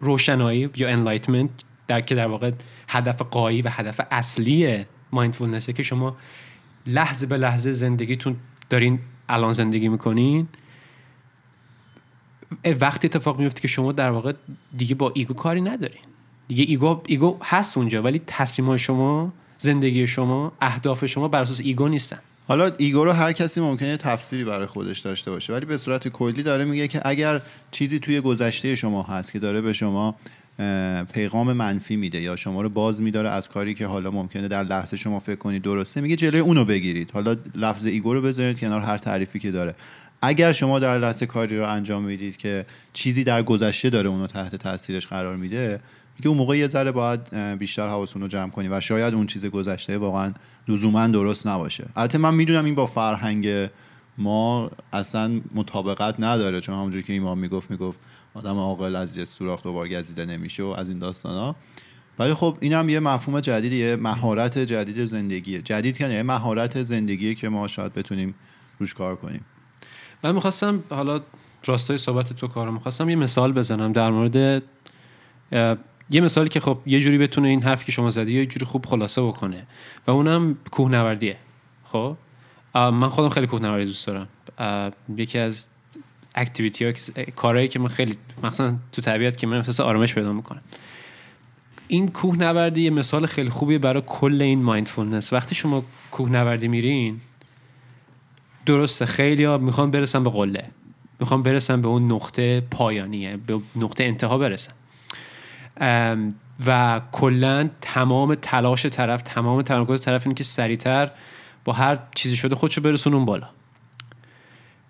روشنایی 0.00 0.70
یا 0.76 0.88
enlightenment 0.88 1.50
در 1.88 2.00
که 2.00 2.14
در 2.14 2.26
واقع 2.26 2.50
هدف 2.88 3.22
غایی 3.22 3.62
و 3.62 3.68
هدف 3.68 4.00
اصلی 4.10 4.84
mindfulness 5.12 5.67
ه 5.67 5.72
که 5.72 5.82
شما 5.82 6.16
لحظه 6.86 7.26
به 7.26 7.36
لحظه 7.36 7.72
زندگیتون 7.72 8.36
دارین 8.70 8.98
الان 9.28 9.52
زندگی 9.52 9.88
می‌کنین. 9.88 10.48
وقتی 12.80 13.06
اتفاق 13.06 13.38
میفته 13.38 13.60
که 13.60 13.68
شما 13.68 13.92
در 13.92 14.10
واقع 14.10 14.32
دیگه 14.76 14.94
با 14.94 15.12
ego 15.14 15.34
کاری 15.34 15.60
ندارین. 15.60 16.00
دیگه 16.48 16.64
ego 16.68 17.02
ego 17.06 17.38
هست 17.42 17.76
اونجا 17.76 18.02
ولی 18.02 18.22
تصمیم 18.26 18.68
های 18.68 18.78
شما 18.78 19.32
زندگی 19.58 20.06
شما 20.06 20.52
اهداف 20.60 21.06
شما 21.06 21.28
بر 21.28 21.42
اساس 21.42 21.60
ego 21.60 21.88
نیستن. 21.88 22.18
حالا 22.48 22.70
ego 22.78 23.04
رو 23.04 23.12
هر 23.12 23.32
کسی 23.32 23.60
ممکنه 23.60 23.96
تفسیری 23.96 24.44
برای 24.44 24.66
خودش 24.66 24.98
داشته 24.98 25.30
باشه 25.30 25.52
ولی 25.52 25.66
به 25.66 25.76
صورت 25.76 26.08
کلی 26.08 26.42
داره 26.42 26.64
میگه 26.64 26.88
که 26.88 27.00
اگر 27.04 27.40
چیزی 27.70 27.98
توی 27.98 28.20
گذشته 28.20 28.76
شما 28.76 29.02
هست 29.02 29.32
که 29.32 29.38
داره 29.38 29.60
به 29.60 29.72
شما 29.72 30.14
پیغام 31.12 31.52
منفی 31.52 31.96
میده 31.96 32.20
یا 32.20 32.36
شما 32.36 32.62
رو 32.62 32.68
باز 32.68 33.02
میداره 33.02 33.30
از 33.30 33.48
کاری 33.48 33.74
که 33.74 33.86
حالا 33.86 34.10
ممکنه 34.10 34.48
در 34.48 34.62
لحظه 34.62 34.96
شما 34.96 35.20
فکر 35.20 35.36
کنید 35.36 35.62
درسته 35.62 36.00
میگه 36.00 36.16
جلوی 36.16 36.40
اونو 36.40 36.64
بگیرید. 36.64 37.10
حالا 37.10 37.36
لفظ 37.54 37.86
ایگو 37.86 38.14
رو 38.14 38.22
بذارید 38.22 38.60
کنار 38.60 38.80
هر 38.80 38.98
تعریفی 38.98 39.38
که 39.38 39.50
داره. 39.50 39.74
اگر 40.22 40.52
شما 40.52 40.78
در 40.78 40.98
لحظه 40.98 41.26
کاری 41.26 41.58
رو 41.58 41.68
انجام 41.68 42.04
می‌دید 42.04 42.36
که 42.36 42.66
چیزی 42.92 43.24
در 43.24 43.42
گذشته 43.42 43.90
داره 43.90 44.08
اونو 44.08 44.26
تحت 44.26 44.56
تاثیرش 44.56 45.06
قرار 45.06 45.36
میده 45.36 45.80
میگه 46.18 46.28
اون 46.28 46.38
موقع 46.38 46.58
یه 46.58 46.66
ذره 46.66 46.92
باید 46.92 47.34
بیشتر 47.34 47.88
حواستون 47.88 48.22
رو 48.22 48.28
جمع 48.28 48.50
کنی 48.50 48.68
و 48.68 48.80
شاید 48.80 49.14
اون 49.14 49.26
چیز 49.26 49.46
گذشته 49.46 49.98
واقعا 49.98 50.32
لزوما 50.68 51.06
درست 51.06 51.46
نباشه. 51.46 51.86
البته 51.96 52.18
من 52.18 52.34
می‌دونم 52.34 52.64
این 52.64 52.74
با 52.74 52.86
فرهنگ 52.86 53.68
ما 54.18 54.70
اصلا 54.92 55.40
مطابقت 55.54 56.14
نداره 56.18 56.60
چون 56.60 56.74
همونجوری 56.74 57.02
که 57.02 57.12
ایمان 57.12 57.38
می‌گفت 57.38 57.70
می‌گفت 57.70 57.98
آدم 58.34 58.56
عاقل 58.56 58.96
از 58.96 59.16
یه 59.16 59.24
سوراخ 59.24 59.62
دوبار 59.62 59.88
گزیده 59.88 60.26
نمیشه 60.26 60.62
و 60.62 60.66
از 60.66 60.88
این 60.88 61.02
ها 61.24 61.56
ولی 62.18 62.34
خب 62.34 62.56
این 62.60 62.72
هم 62.72 62.88
یه 62.88 63.00
مفهوم 63.00 63.40
جدیدیه 63.40 63.96
مهارت 63.96 64.58
جدید 64.58 65.04
زندگیه. 65.04 65.62
جدید 65.62 65.96
که 65.96 66.08
یه 66.08 66.22
مهارت 66.22 66.82
زندگیه 66.82 67.34
که 67.34 67.48
ما 67.48 67.68
شاید 67.68 67.94
بتونیم 67.94 68.34
روش 68.78 68.94
کار 68.94 69.16
کنیم. 69.16 69.44
من 70.24 70.32
می‌خواستم 70.32 70.82
حالا 70.90 71.20
راستای 71.64 71.98
صحبت 71.98 72.32
تو 72.32 72.46
کارم 72.46 72.74
می‌خواستم 72.74 73.08
یه 73.08 73.16
مثال 73.16 73.52
بزنم 73.52 73.92
در 73.92 74.10
مورد 74.10 74.62
یه 76.10 76.20
مثالی 76.20 76.48
که 76.48 76.60
خب 76.60 76.78
یه 76.86 77.00
جوری 77.00 77.18
بتونه 77.18 77.48
این 77.48 77.62
حرفی 77.62 77.86
که 77.86 77.92
شما 77.92 78.10
زدی 78.10 78.32
یه 78.32 78.46
جوری 78.46 78.66
خوب 78.66 78.86
خلاصه 78.86 79.22
بکنه 79.22 79.66
و 80.06 80.10
اونم 80.10 80.56
کوهنوردیه. 80.70 81.36
خب؟ 81.84 82.16
من 82.74 83.08
خودم 83.08 83.28
خیلی 83.28 83.46
کوهنوردی 83.46 83.84
دوست 83.84 84.06
دارم. 84.06 84.28
یکی 85.16 85.38
از 85.38 85.66
اکتیویتی 86.34 86.84
ها 86.84 86.92
کارهایی 87.36 87.68
که 87.68 87.78
من 87.78 87.88
خیلی 87.88 88.14
مثلا 88.42 88.76
تو 88.92 89.02
طبیعت 89.02 89.36
که 89.36 89.46
من 89.46 89.56
احساس 89.56 89.80
آرامش 89.80 90.14
پیدا 90.14 90.32
می‌کنم. 90.32 90.60
این 91.88 92.08
کوهنوردی 92.08 92.82
یه 92.82 92.90
مثال 92.90 93.26
خیلی 93.26 93.50
خوبیه 93.50 93.78
برای 93.78 94.02
کل 94.06 94.42
این 94.42 94.62
مایندفولنس 94.62 95.32
وقتی 95.32 95.54
شما 95.54 95.84
کوهنوردی 96.10 96.68
میرین 96.68 97.20
درسته 98.66 99.06
خیلی 99.06 99.44
ها 99.44 99.58
می‌خوان 99.58 99.90
برسن 99.90 100.24
به 100.24 100.30
قله. 100.30 100.70
می‌خوان 101.20 101.42
برسن 101.42 101.82
به 101.82 101.88
اون 101.88 102.12
نقطه 102.12 102.60
پایانیه 102.70 103.36
به 103.36 103.60
نقطه 103.76 104.04
انتها 104.04 104.38
برسن. 104.38 104.72
و 106.66 107.00
کلا 107.12 107.70
تمام 107.80 108.34
تلاش 108.34 108.86
طرف 108.86 109.22
تمام 109.22 109.62
تمرکز 109.62 110.00
طرف 110.00 110.22
اینه 110.26 110.34
که 110.34 110.44
سریعتر 110.44 111.10
با 111.64 111.72
هر 111.72 111.98
چیزی 112.14 112.36
شده 112.36 112.54
خودشو 112.54 112.80
برسون 112.80 113.14
اون 113.14 113.24
بالا. 113.24 113.48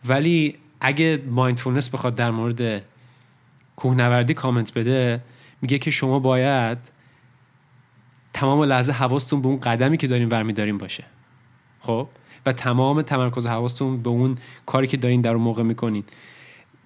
ولی 0.05 0.57
اگه 0.81 1.23
مایندفولنس 1.27 1.89
بخواد 1.89 2.15
در 2.15 2.31
مورد 2.31 2.83
کوهنوردی 3.77 4.35
کامنت 4.35 4.75
بده 4.75 5.21
میگه 5.63 5.79
که 5.79 5.91
شما 5.91 6.19
باید 6.19 6.79
تمام 8.33 8.63
لحظه 8.63 8.93
حواستون 8.93 9.43
به 9.43 9.49
اون 9.49 9.61
قدمی 9.61 9.97
که 9.97 10.07
دارین 10.07 10.29
ورمیدارین 10.29 10.79
باشه. 10.79 11.05
خب؟ 11.81 12.09
و 12.47 12.53
تمام 12.53 13.03
تمرکز 13.03 13.47
حواستون 13.47 14.03
به 14.03 14.11
اون 14.11 14.39
کاری 14.67 14.87
که 14.87 14.97
دارین 14.97 15.21
در 15.21 15.31
اون 15.31 15.43
موقع 15.43 15.63
می‌کنین. 15.63 16.05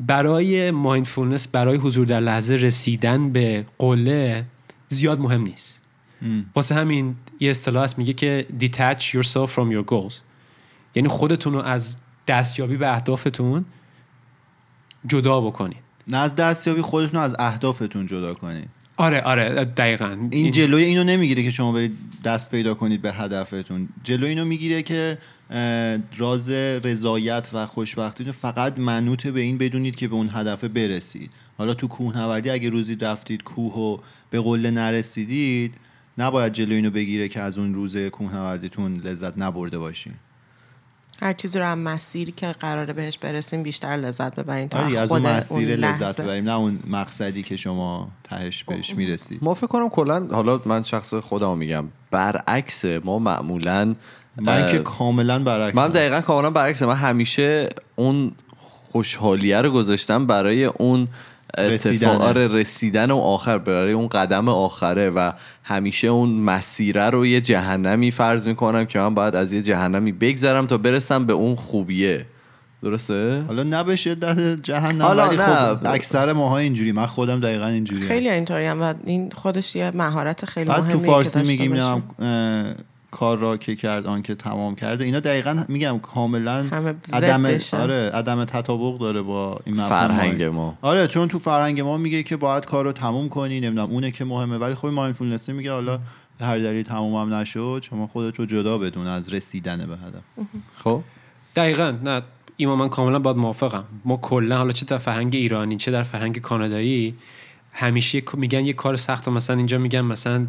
برای 0.00 0.70
مایندفولنس 0.70 1.48
برای 1.48 1.76
حضور 1.76 2.06
در 2.06 2.20
لحظه 2.20 2.54
رسیدن 2.54 3.32
به 3.32 3.66
قله 3.78 4.44
زیاد 4.88 5.20
مهم 5.20 5.42
نیست. 5.42 5.80
واسه 6.54 6.74
همین 6.74 7.16
یه 7.40 7.50
اصطلاح 7.50 7.84
هست 7.84 7.98
میگه 7.98 8.12
که 8.12 8.46
detach 8.60 9.02
yourself 9.02 9.50
from 9.54 9.72
your 9.72 9.90
goals. 9.90 10.14
یعنی 10.94 11.08
خودتون 11.08 11.52
رو 11.52 11.58
از 11.58 11.96
دستیابی 12.28 12.76
به 12.76 12.94
اهدافتون 12.94 13.64
جدا 15.06 15.40
بکنید. 15.40 15.82
نه 16.08 16.18
از 16.18 16.34
دستیابی 16.34 16.80
خودتون 16.80 17.20
از 17.20 17.36
اهدافتون 17.38 18.06
جدا 18.06 18.34
کنید. 18.34 18.68
آره 18.96 19.20
آره 19.20 19.64
دقیقا. 19.64 20.28
این 20.30 20.50
جلوی 20.50 20.82
اینو 20.82 21.04
نمی‌گیره 21.04 21.42
که 21.42 21.50
شما 21.50 21.72
برید 21.72 21.96
دست 22.24 22.50
پیدا 22.50 22.74
کنید 22.74 23.02
به 23.02 23.12
هدفتون. 23.12 23.88
جلوی 24.04 24.28
اینو 24.28 24.44
می‌گیره 24.44 24.82
که 24.82 25.18
راز 26.16 26.50
رضایت 26.50 27.50
و 27.52 27.66
خوشبختیتون 27.66 28.32
فقط 28.32 28.78
منوط 28.78 29.26
به 29.26 29.40
این 29.40 29.58
بدونید 29.58 29.96
که 29.96 30.08
به 30.08 30.14
اون 30.14 30.30
هدف 30.32 30.64
برسید. 30.64 31.30
حالا 31.58 31.74
تو 31.74 31.88
کوهنوردی 31.88 32.50
اگه 32.50 32.70
روزی 32.70 32.96
رفتید 32.96 33.42
کوه 33.42 33.74
و 33.74 33.98
به 34.30 34.40
قله 34.40 34.70
نرسیدید 34.70 35.74
نباید 36.18 36.52
جلوی 36.52 36.74
اینو 36.74 36.90
بگیره 36.90 37.28
که 37.28 37.40
از 37.40 37.58
اون 37.58 37.74
روز 37.74 37.96
کوهنوردیتون 37.96 38.96
لذت 38.96 39.38
نبرده 39.38 39.78
باشین. 39.78 40.12
هر 41.22 41.32
چیزی 41.32 41.58
رو 41.58 41.64
هم 41.64 41.78
مسیری 41.78 42.32
که 42.32 42.46
قراره 42.46 42.92
بهش 42.92 43.18
برسیم 43.18 43.62
بیشتر 43.62 43.88
لذت 43.88 44.40
ببریم 44.40 44.68
تا 44.68 44.78
آره، 44.78 44.98
از 44.98 45.12
اون 45.12 45.22
مسیر 45.22 45.76
لذت 45.76 46.20
ببریم 46.20 46.44
نه 46.44 46.54
اون 46.54 46.78
مقصدی 46.86 47.42
که 47.42 47.56
شما 47.56 48.10
تهش 48.24 48.64
بهش 48.64 48.94
می‌رسید. 48.94 49.44
ما 49.44 49.54
فکر 49.54 49.66
کنم 49.66 49.88
کلا 49.88 50.26
حالا 50.32 50.60
من 50.64 50.82
شخص 50.82 51.14
خودم 51.14 51.58
میگم 51.58 51.84
برعکس 52.10 52.84
ما 52.84 53.18
معمولا 53.18 53.94
من 54.40 54.68
که 54.72 54.78
کاملا 54.78 55.38
برعکس 55.38 55.76
من 55.76 55.88
دقیقا 55.88 56.20
کاملا 56.20 56.50
برعکس 56.50 56.82
من 56.82 56.94
همیشه 56.94 57.68
اون 57.96 58.32
خوشحالیه 58.92 59.60
رو 59.60 59.70
گذاشتم 59.70 60.26
برای 60.26 60.64
اون 60.64 61.08
رسیدن. 61.58 62.08
آره 62.08 62.48
رسیدن 62.48 63.10
و 63.10 63.16
آخر 63.16 63.58
برای 63.58 63.92
اون 63.92 64.08
قدم 64.08 64.48
آخره 64.48 65.10
و 65.10 65.32
همیشه 65.64 66.08
اون 66.08 66.30
مسیره 66.30 67.10
رو 67.10 67.26
یه 67.26 67.40
جهنمی 67.40 68.10
فرض 68.10 68.46
می‌کنم 68.46 68.84
که 68.84 68.98
من 68.98 69.14
باید 69.14 69.36
از 69.36 69.52
یه 69.52 69.62
جهنمی 69.62 70.12
بگذرم 70.12 70.66
تا 70.66 70.78
برسم 70.78 71.26
به 71.26 71.32
اون 71.32 71.54
خوبیه. 71.54 72.26
درسته؟ 72.82 73.42
حالا 73.48 73.62
نه 73.62 73.84
به 73.84 73.96
شدت 73.96 74.60
جهنم 74.62 75.02
حالا 75.02 75.28
ولی 75.28 75.38
خب 75.38 75.86
اکثر 75.86 76.32
ماها 76.32 76.58
اینجوری. 76.58 76.92
من 76.92 77.06
خودم 77.06 77.40
دقیقا 77.40 77.66
اینجوری 77.66 78.02
خیلی 78.02 78.28
اینطوری 78.28 78.66
هم 78.66 78.82
و 78.82 78.94
این 79.04 79.30
خودش 79.30 79.76
یه 79.76 79.90
مهارت 79.94 80.44
خیلی 80.44 80.70
مهمیه 80.70 80.92
تو 80.92 80.98
فارسی 80.98 81.42
میگیم 81.42 82.02
کار 83.10 83.38
را 83.38 83.56
که 83.56 83.76
کرد 83.76 84.06
آن 84.06 84.22
که 84.22 84.34
تمام 84.34 84.74
کرده. 84.74 85.04
اینا 85.04 85.20
دقیقا 85.20 85.64
میگم 85.68 85.98
کاملا 85.98 86.66
عدم 87.12 87.44
آره 87.72 88.10
عدم 88.14 88.44
تطابق 88.44 88.98
داره 88.98 89.22
با 89.22 89.60
این 89.64 89.76
فرهنگ 89.76 90.42
ما. 90.42 90.78
آره 90.82 91.06
چون 91.06 91.28
تو 91.28 91.38
فرهنگ 91.38 91.80
ما 91.80 91.96
میگه 91.96 92.22
که 92.22 92.36
باید 92.36 92.64
کار 92.64 92.84
رو 92.84 92.92
تموم 92.92 93.28
کنی 93.28 93.60
نمی‌دونم 93.60 93.90
اونه 93.90 94.10
که 94.10 94.24
مهمه. 94.24 94.58
ولی 94.58 94.74
خب 94.74 94.88
مایندفولنس 94.88 95.48
میگه 95.48 95.72
حالا 95.72 95.98
به 96.38 96.44
هر 96.46 96.58
دلیل 96.58 96.82
تموم 96.82 97.14
هم 97.14 97.34
نشد 97.34 97.84
شما 97.90 98.06
خودت 98.06 98.38
رو 98.38 98.46
جدا 98.46 98.78
بدون 98.78 99.06
از 99.06 99.34
رسیدن 99.34 99.76
به 99.76 99.96
هدف. 99.96 100.48
خب؟ 100.76 101.02
دقیقا. 101.56 101.94
نه 102.04 102.22
ایما 102.56 102.76
من 102.76 102.88
کاملا 102.88 103.18
باید 103.18 103.36
موافقم. 103.36 103.84
ما 104.04 104.16
کلا 104.16 104.56
حالا 104.56 104.72
چه 104.72 104.86
در 104.86 104.98
فرهنگ 104.98 105.34
ایرانی 105.34 105.76
چه 105.76 105.90
در 105.90 106.02
فرهنگ 106.02 106.38
کانادایی 106.38 107.14
همیشه 107.72 108.22
میگن 108.34 108.66
یه 108.66 108.72
کار 108.72 108.96
سخت 108.96 109.28
مثلا 109.28 109.56
اینجا 109.56 109.78
میگن 109.78 110.00
مثلا 110.00 110.46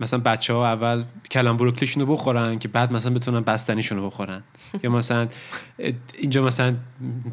مثلا 0.00 0.20
بچه 0.20 0.52
ها 0.52 0.66
اول 0.66 1.04
کلم 1.30 1.56
بروکلیشون 1.56 2.06
رو 2.06 2.12
بخورن 2.12 2.58
که 2.58 2.68
بعد 2.68 2.92
مثلا 2.92 3.12
بتونن 3.14 3.40
بستنیشون 3.40 3.98
رو 3.98 4.06
بخورن. 4.06 4.42
یا 4.82 4.90
مثلا 4.90 5.28
اینجا 6.18 6.42
مثلا 6.44 6.76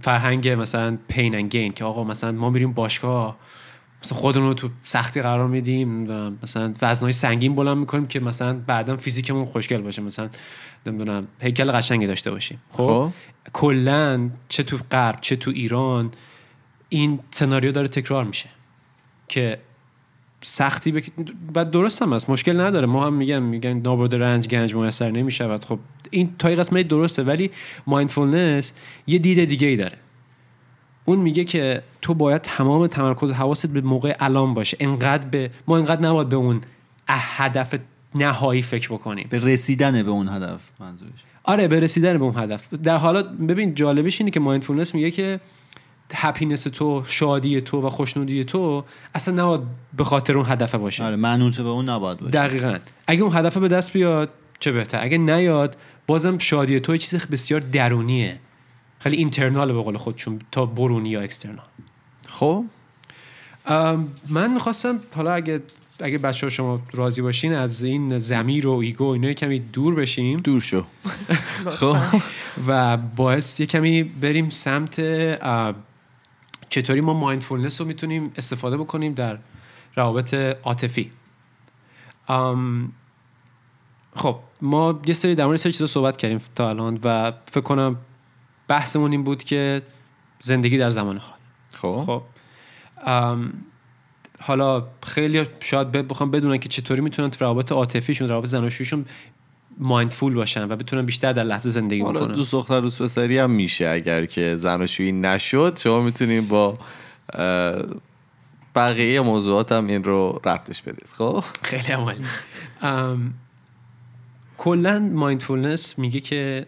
فرهنگ 0.02 0.50
مثلا 0.50 0.98
پین 1.08 1.36
ان 1.36 1.48
گین 1.48 1.72
که 1.74 1.84
آقا 1.84 2.04
مثلا 2.04 2.32
ما 2.32 2.50
میریم 2.50 2.74
باشگاه 2.74 3.38
مثلا 4.04 4.18
خودمون 4.18 4.48
رو 4.48 4.54
تو 4.54 4.70
سختی 4.84 5.22
قرار 5.22 5.48
میدیم 5.48 5.90
مثلا 6.44 6.74
وزنهای 6.82 7.14
سنگین 7.14 7.56
بلند 7.56 7.78
می‌کنیم 7.78 8.06
که 8.06 8.20
مثلا 8.20 8.60
بعدا 8.68 8.98
فیزیکمون 8.98 9.46
خوشگل 9.46 9.82
باشه 9.82 10.02
مثلا 10.02 10.30
نمی‌دونم 10.86 11.28
هیکل 11.40 11.72
قشنگی 11.72 12.08
داشته 12.08 12.32
باشیم. 12.32 12.62
خب, 12.72 12.78
خب. 12.78 13.12
کلا 13.54 14.30
چه 14.50 14.64
تو 14.64 14.78
غرب 14.92 15.22
چه 15.22 15.36
تو 15.36 15.52
ایران 15.52 16.12
این 16.90 17.20
سناریو 17.32 17.72
داره 17.72 17.88
تکرار 17.88 18.24
میشه 18.24 18.50
که 19.28 19.60
سختی 20.44 20.92
بک... 20.92 21.12
و 21.56 21.66
درست 21.66 22.02
هم 22.02 22.14
هست. 22.14 22.30
مشکل 22.30 22.62
نداره. 22.62 22.88
ما 22.88 23.06
هم 23.06 23.14
میگن 23.14 23.40
میگن 23.40 23.78
نابرد 23.78 24.16
رنج 24.16 24.48
گنج 24.48 24.76
میسر 24.76 25.12
نمی‌شود. 25.12 25.66
خب 25.66 25.80
این 26.10 26.36
تا 26.40 26.50
قسمت 26.50 26.88
درسته 26.88 27.24
ولی 27.24 27.52
مایندفولنس 27.88 28.74
یه 29.08 29.20
دید 29.20 29.46
دیگه 29.46 29.68
ای 29.68 29.76
داره. 29.76 29.98
اون 31.06 31.20
میگه 31.20 31.44
که 31.44 31.84
تو 32.02 32.14
باید 32.14 32.42
تمام 32.42 32.88
تمرکز 32.88 33.32
حواست 33.32 33.66
به 33.66 33.82
موقع 33.82 34.16
الان 34.20 34.54
باشه. 34.54 34.78
انقدر 34.80 35.28
به 35.28 35.52
ما 35.68 35.78
انقدر 35.78 36.02
نباید 36.02 36.30
به 36.30 36.36
اون 36.36 36.62
هدف 37.08 37.76
نهایی 38.16 38.62
فکر 38.62 38.90
بکنیم. 38.90 39.28
به 39.30 39.40
رسیدن 39.40 40.04
به 40.04 40.12
اون 40.12 40.28
هدف 40.28 40.62
منظورش. 40.80 41.12
آره 41.44 41.68
به 41.68 41.80
رسیدن 41.80 42.18
به 42.18 42.24
اون 42.24 42.44
هدف. 42.44 42.74
در 42.74 42.98
حالا 42.98 43.24
ببین 43.24 43.74
جالبش 43.74 44.22
اینه 44.22 44.32
که 44.32 44.40
mindfulness 44.40 44.96
میگه 44.96 45.12
که 45.12 45.40
happiness 46.16 46.64
تو 46.64 47.04
شادی 47.06 47.62
تو 47.62 47.88
و 47.88 47.90
خوشنودی 47.90 48.44
تو 48.44 48.84
اصلا 49.16 49.44
نباید 49.44 49.62
به 49.98 50.04
خاطر 50.04 50.38
اون 50.38 50.46
هدف 50.50 50.76
باشه. 50.76 51.04
آره 51.04 51.16
منوط 51.16 51.58
به 51.58 51.70
اون 51.70 51.90
نباید 51.90 52.20
باشه. 52.20 52.32
دقیقا. 52.32 52.78
اگه 53.08 53.22
اون 53.24 53.38
هدف 53.38 53.58
به 53.58 53.68
دست 53.68 53.94
بیاد 53.94 54.30
چه 54.60 54.72
بهتر؟ 54.72 55.04
اگه 55.04 55.18
نیاد 55.18 55.76
بازم 56.08 56.38
شادی 56.38 56.80
تو 56.80 56.92
یه 56.92 56.98
چیز 56.98 57.26
بسیار 57.26 57.60
درونیه. 57.60 58.40
خیلی 59.00 59.18
internal 59.18 59.74
به 59.74 59.82
قول 59.82 59.98
خودشون 59.98 60.40
تا 60.52 60.66
برونی 60.66 61.10
یا 61.10 61.22
external 61.22 61.66
خب؟ 62.28 62.66
من 64.30 64.54
می‌خواستم 64.54 65.00
حالا 65.16 65.34
اگه 65.34 65.62
اگه 66.00 66.18
بچه 66.18 66.46
ها 66.46 66.50
شما 66.50 66.82
راضی 66.94 67.22
باشین 67.22 67.54
از 67.54 67.84
این 67.84 68.20
ضمیر 68.20 68.68
و 68.68 68.72
ego 68.72 69.06
اینا 69.06 69.34
کمی 69.34 69.60
دور 69.60 69.96
بشیم. 69.96 70.40
دور 70.40 70.62
شو. 70.62 70.84
خب. 71.80 71.98
و 72.68 72.98
باعث 72.98 73.60
یه 73.60 73.66
کمی 73.66 74.04
بریم 74.04 74.50
سمت 74.50 75.00
چطوری 76.72 77.02
ما 77.02 77.14
mindfulness 77.14 77.82
رو 77.82 77.88
می‌تونیم 77.88 78.32
استفاده 78.36 78.78
بکنیم 78.78 79.14
در 79.14 79.38
روابط 79.96 80.34
عاطفی؟ 80.64 81.12
خب 84.16 84.40
ما 84.62 85.02
یه 85.06 85.14
سری 85.14 85.36
در 85.36 85.46
مورد 85.46 85.58
سری 85.58 85.72
چیزا 85.72 85.88
صحبت 85.88 86.18
کردیم 86.18 86.42
تا 86.56 86.70
الان 86.70 87.00
و 87.04 87.32
فکر 87.46 87.62
کنم 87.62 87.96
بحثمون 88.68 89.12
این 89.12 89.24
بود 89.24 89.44
که 89.44 89.82
زندگی 90.40 90.78
در 90.78 90.90
زمان 90.90 91.18
حال. 91.18 91.40
خب. 91.74 92.04
خب 92.06 92.24
ام، 93.06 93.54
حالا 94.40 94.88
خیلی 95.04 95.46
شاید 95.60 95.92
بخوام 95.92 96.32
بدونن 96.32 96.58
که 96.58 96.70
چطوری 96.70 97.02
می‌تونن 97.02 97.30
تو 97.30 97.46
روابط 97.46 97.72
عاطفیشون 97.72 98.28
روابط 98.28 98.48
زناشویشون 98.48 99.06
مایندفول 99.82 100.34
باشن 100.34 100.72
و 100.72 100.76
بتونن 100.76 101.06
بیشتر 101.06 101.34
در 101.34 101.44
لحظه 101.44 101.70
زندگی 101.70 102.02
حالا 102.02 102.20
بکنن. 102.20 102.36
دوست 102.36 102.52
دختر 102.52 102.82
دوست 102.82 103.02
پسری 103.02 103.38
هم 103.38 103.52
میشه 103.52 103.90
اگر 103.90 104.26
که 104.26 104.56
زناشویی 104.58 105.12
نشد. 105.12 105.78
شما 105.80 106.02
می‌تونیم 106.02 106.48
با 106.48 106.78
بقیه 108.76 109.22
موضوعات 109.22 109.72
هم 109.72 109.88
این 109.88 110.04
رو 110.04 110.42
ربطش 110.46 110.82
بدید. 110.82 111.08
خب؟ 111.12 111.44
خیلی 111.64 111.94
عمالی. 111.94 112.24
کلا 114.58 115.00
مایندفولنس 115.00 116.00
میگه 116.00 116.20
که 116.20 116.66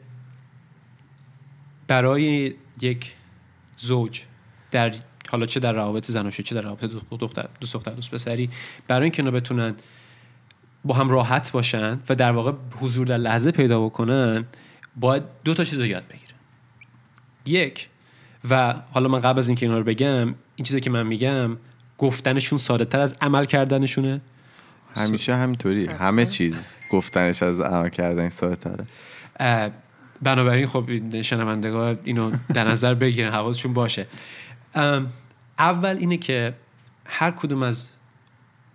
برای 1.87 2.53
یک 2.81 3.13
زوج 3.77 4.21
در 4.71 4.95
حالا 5.29 5.45
چه 5.45 5.59
در 5.59 5.73
روابط 5.73 6.05
زناشویی 6.05 6.43
چه 6.43 6.55
در 6.55 6.61
روابط 6.61 6.83
دو 6.83 7.17
دختر 7.17 7.49
دوست 7.59 7.73
دختر 7.73 7.91
دوست 7.91 8.11
پسری 8.11 8.49
برای 8.87 9.03
اینکه 9.03 9.23
اینا 9.23 9.31
بتونن 9.31 9.75
با 10.85 10.95
هم 10.95 11.09
راحت 11.09 11.51
باشن 11.51 11.99
و 12.09 12.15
در 12.15 12.31
واقع 12.31 12.51
حضور 12.81 13.07
در 13.07 13.17
لحظه 13.17 13.51
پیدا 13.51 13.85
بکنن 13.85 14.45
باید 14.95 15.23
دو 15.43 15.53
تا 15.53 15.63
چیز 15.63 15.79
رو 15.79 15.85
یاد 15.85 16.03
بگیرن. 16.07 16.33
یک 17.45 17.89
و 18.49 18.73
حالا 18.91 19.07
من 19.09 19.19
قبل 19.19 19.39
از 19.39 19.47
اینکه 19.47 19.65
اینا 19.65 19.77
رو 19.77 19.83
بگم 19.83 20.35
این 20.55 20.65
چیزی 20.65 20.79
که 20.79 20.89
من 20.89 21.07
میگم 21.07 21.57
گفتنشون 21.97 22.59
ساده 22.59 22.85
تر 22.85 22.99
از 22.99 23.15
عمل 23.21 23.45
کردنشونه. 23.45 24.21
همیشه 24.95 25.35
همینطوری. 25.35 25.85
همه 25.85 26.25
چیز 26.25 26.73
گفتنش 26.91 27.43
از 27.43 27.59
عمل 27.59 27.89
کردن 27.89 28.29
ساده 28.29 28.55
تره. 28.55 28.85
بنابراین 30.21 30.67
خب 30.67 31.21
شنوندگان 31.21 31.99
اینو 32.03 32.31
در 32.53 32.67
نظر 32.67 32.93
بگیرن 32.93 33.31
حواسشون 33.31 33.73
باشه. 33.73 34.07
اول 35.59 35.97
اینه 35.99 36.17
که 36.17 36.53
هر 37.05 37.31
کدوم 37.31 37.63
از 37.63 37.91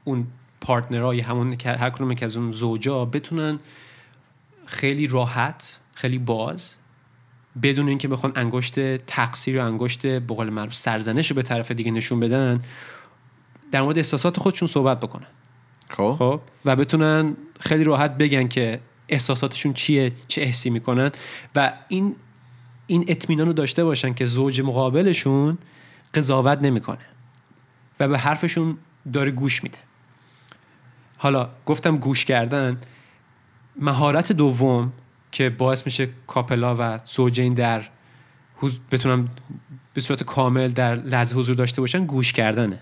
اون 0.05 0.27
پارتنرها 0.61 1.15
یا 1.15 1.27
همون 1.27 1.57
که 1.57 1.71
هر 1.71 1.91
کدوم 1.91 2.15
که 2.15 2.25
از 2.25 2.37
اون 2.37 2.53
زوجا 2.53 3.05
بتونن 3.05 3.59
خیلی 4.67 5.07
راحت 5.07 5.79
خیلی 5.95 6.19
باز 6.19 6.75
بدون 7.63 7.89
اینکه 7.89 8.09
بخوان 8.09 8.33
انگشت 8.37 8.97
تقصیر 8.97 9.61
و 9.61 9.67
انگشت 9.67 10.07
به 10.07 10.35
قول 10.35 10.51
معروف 10.51 10.75
سرزنش 10.75 11.31
رو 11.31 11.37
به 11.37 11.43
طرف 11.43 11.71
دیگه 11.71 11.91
نشون 11.91 12.21
بدن 12.21 12.63
در 13.73 13.83
مورد 13.83 13.99
احساسات 13.99 14.41
خودشون 14.41 14.69
صحبت 14.69 15.01
بکنن. 15.01 15.27
خب. 15.91 16.17
خب؟ 16.19 16.41
و 16.65 16.77
بتونن 16.77 17.37
خیلی 17.61 17.85
راحت 17.85 18.19
بگن 18.19 18.49
که 18.49 18.81
احساساتشون 19.09 19.73
چیه 19.73 20.13
چه 20.29 20.43
احسی 20.43 20.71
می‌کنن. 20.71 21.11
و 21.57 21.73
این 21.89 22.17
این 22.87 23.05
اطمینان 23.09 23.47
رو 23.47 23.53
داشته 23.53 23.85
باشن 23.85 24.15
که 24.15 24.27
زوج 24.27 24.61
مقابلشون 24.61 25.59
قضاوت 26.15 26.63
نمی‌کنه. 26.63 27.07
و 28.01 28.09
به 28.09 28.19
حرفشون 28.19 28.79
داره 29.13 29.31
گوش 29.31 29.63
میده. 29.63 29.79
حالا 31.19 31.49
گفتم 31.67 31.97
گوش 31.97 32.25
کردن 32.25 32.81
مهارت 33.77 34.33
دوم 34.33 34.93
که 35.33 35.51
باعث 35.51 35.87
میشه 35.87 36.09
کاپلا 36.27 36.77
و 36.79 37.01
زوجین 37.05 37.55
در 37.55 37.83
بتونن 38.91 39.29
به 39.95 40.01
صورت 40.01 40.23
کامل 40.23 40.69
در 40.69 40.95
لحظه 40.95 41.37
حضور 41.37 41.55
داشته 41.55 41.81
باشن 41.81 42.07
گوش 42.07 42.33
کردنه. 42.33 42.81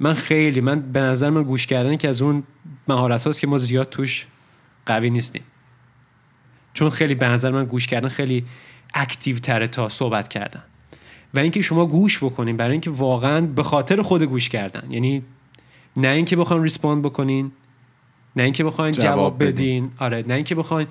من 0.00 0.14
خیلی 0.14 0.60
من 0.60 0.80
به 0.80 1.00
نظر 1.00 1.30
من 1.30 1.42
گوش 1.42 1.66
کردن 1.66 1.96
که 1.96 2.08
از 2.08 2.22
اون 2.22 2.42
مهارت 2.88 3.26
هاست 3.26 3.40
که 3.40 3.46
ما 3.46 3.58
زیاد 3.58 3.88
توش 3.88 4.26
قوی 4.86 5.10
نیستیم. 5.10 5.42
چون 6.74 6.90
خیلی 6.90 7.14
به 7.14 7.28
نظر 7.28 7.50
من 7.50 7.64
گوش 7.64 7.86
کردن 7.86 8.08
خیلی 8.08 8.44
active 8.94 9.38
تره 9.38 9.68
تا 9.68 9.88
صحبت 9.88 10.28
کردن. 10.28 10.62
و 11.34 11.38
اینکه 11.38 11.62
شما 11.62 11.86
گوش 11.86 12.24
بکنین 12.24 12.56
برای 12.56 12.72
اینکه 12.72 12.90
واقعا 12.90 13.40
به 13.40 13.62
خاطر 13.62 14.02
خود 14.02 14.22
گوش 14.22 14.48
کردن. 14.48 14.90
یعنی 14.90 15.22
نه 15.96 16.08
اینکه 16.08 16.36
بخواین 16.36 16.62
respond 16.62 17.02
بکنین 17.02 17.52
نه 18.36 18.42
اینکه 18.42 18.64
بخواین 18.64 18.92
جواب 18.92 19.16
جواب 19.16 19.36
بدین. 19.44 19.52
بدین. 19.52 19.90
آره 19.98 20.24
نه 20.28 20.34
اینکه 20.34 20.54
بخواین 20.54 20.86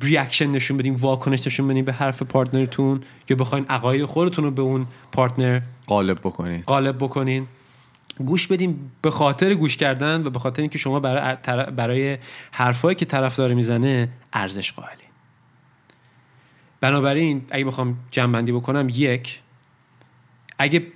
reaction 0.00 0.46
نشون 0.46 0.76
بدین 0.76 0.94
واکنش 0.94 1.46
نشون 1.46 1.68
بدین 1.68 1.84
به 1.84 1.92
حرف 1.92 2.22
partner 2.22 2.77
تون 2.77 3.00
یا 3.28 3.36
بخواین 3.36 3.66
عقاید 3.68 4.04
خودتون 4.04 4.44
رو 4.44 4.50
به 4.50 4.62
اون 4.62 4.86
پارتنر 5.12 5.60
قالب 5.86 6.18
بکنید 6.18 6.64
غالب 6.64 6.96
بکنین. 6.96 7.46
گوش 8.18 8.46
بدین 8.46 8.78
به 9.02 9.10
خاطر 9.10 9.54
گوش 9.54 9.76
کردن 9.76 10.26
و 10.26 10.30
به 10.30 10.38
خاطر 10.38 10.62
اینکه 10.62 10.78
شما 10.78 11.00
برای 11.00 11.36
برای 11.70 12.18
حرفایی 12.52 12.94
که 12.94 13.04
طرف 13.04 13.36
داره 13.36 13.54
می‌زنه 13.54 14.08
ارزش 14.32 14.72
قائلین. 14.72 15.06
بنابراین 16.80 17.42
اگه 17.50 17.64
بخوام 17.64 17.96
جنبندی 18.10 18.52
بکنم 18.52 18.86
یک 18.90 19.40
اگه 20.58 20.86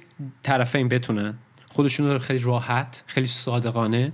طرفین 0.42 0.88
بتونن 0.88 1.34
خودشون 1.72 2.06
رو 2.06 2.18
خیلی 2.18 2.38
راحت 2.38 3.02
خیلی 3.06 3.26
صادقانه 3.26 4.12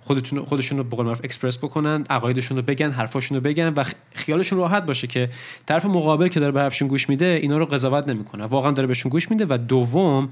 خودتون 0.00 0.44
خودشون 0.44 0.78
رو 0.78 0.84
به 0.84 0.96
قول 0.96 1.06
معروف 1.06 1.20
اکسپرس 1.24 1.58
بکنن 1.58 2.04
عقایدشون 2.10 2.56
رو 2.56 2.62
بگن 2.62 2.90
حرفاشون 2.90 3.36
رو 3.36 3.42
بگن 3.42 3.68
و 3.68 3.84
خیالشون 4.12 4.58
راحت 4.58 4.86
باشه 4.86 5.06
که 5.06 5.30
طرف 5.66 5.84
مقابل 5.84 6.28
که 6.28 6.40
داره 6.40 6.52
به 6.52 6.60
حرفشون 6.60 6.88
گوش 6.88 7.08
میده 7.08 7.38
اینا 7.42 7.58
رو 7.58 7.66
قضاوت 7.66 8.08
نمی‌کنه. 8.08 8.44
واقعا 8.44 8.70
داره 8.70 8.86
بهشون 8.86 9.10
گوش 9.10 9.30
میده 9.30 9.46
و 9.48 9.58
دوم 9.58 10.30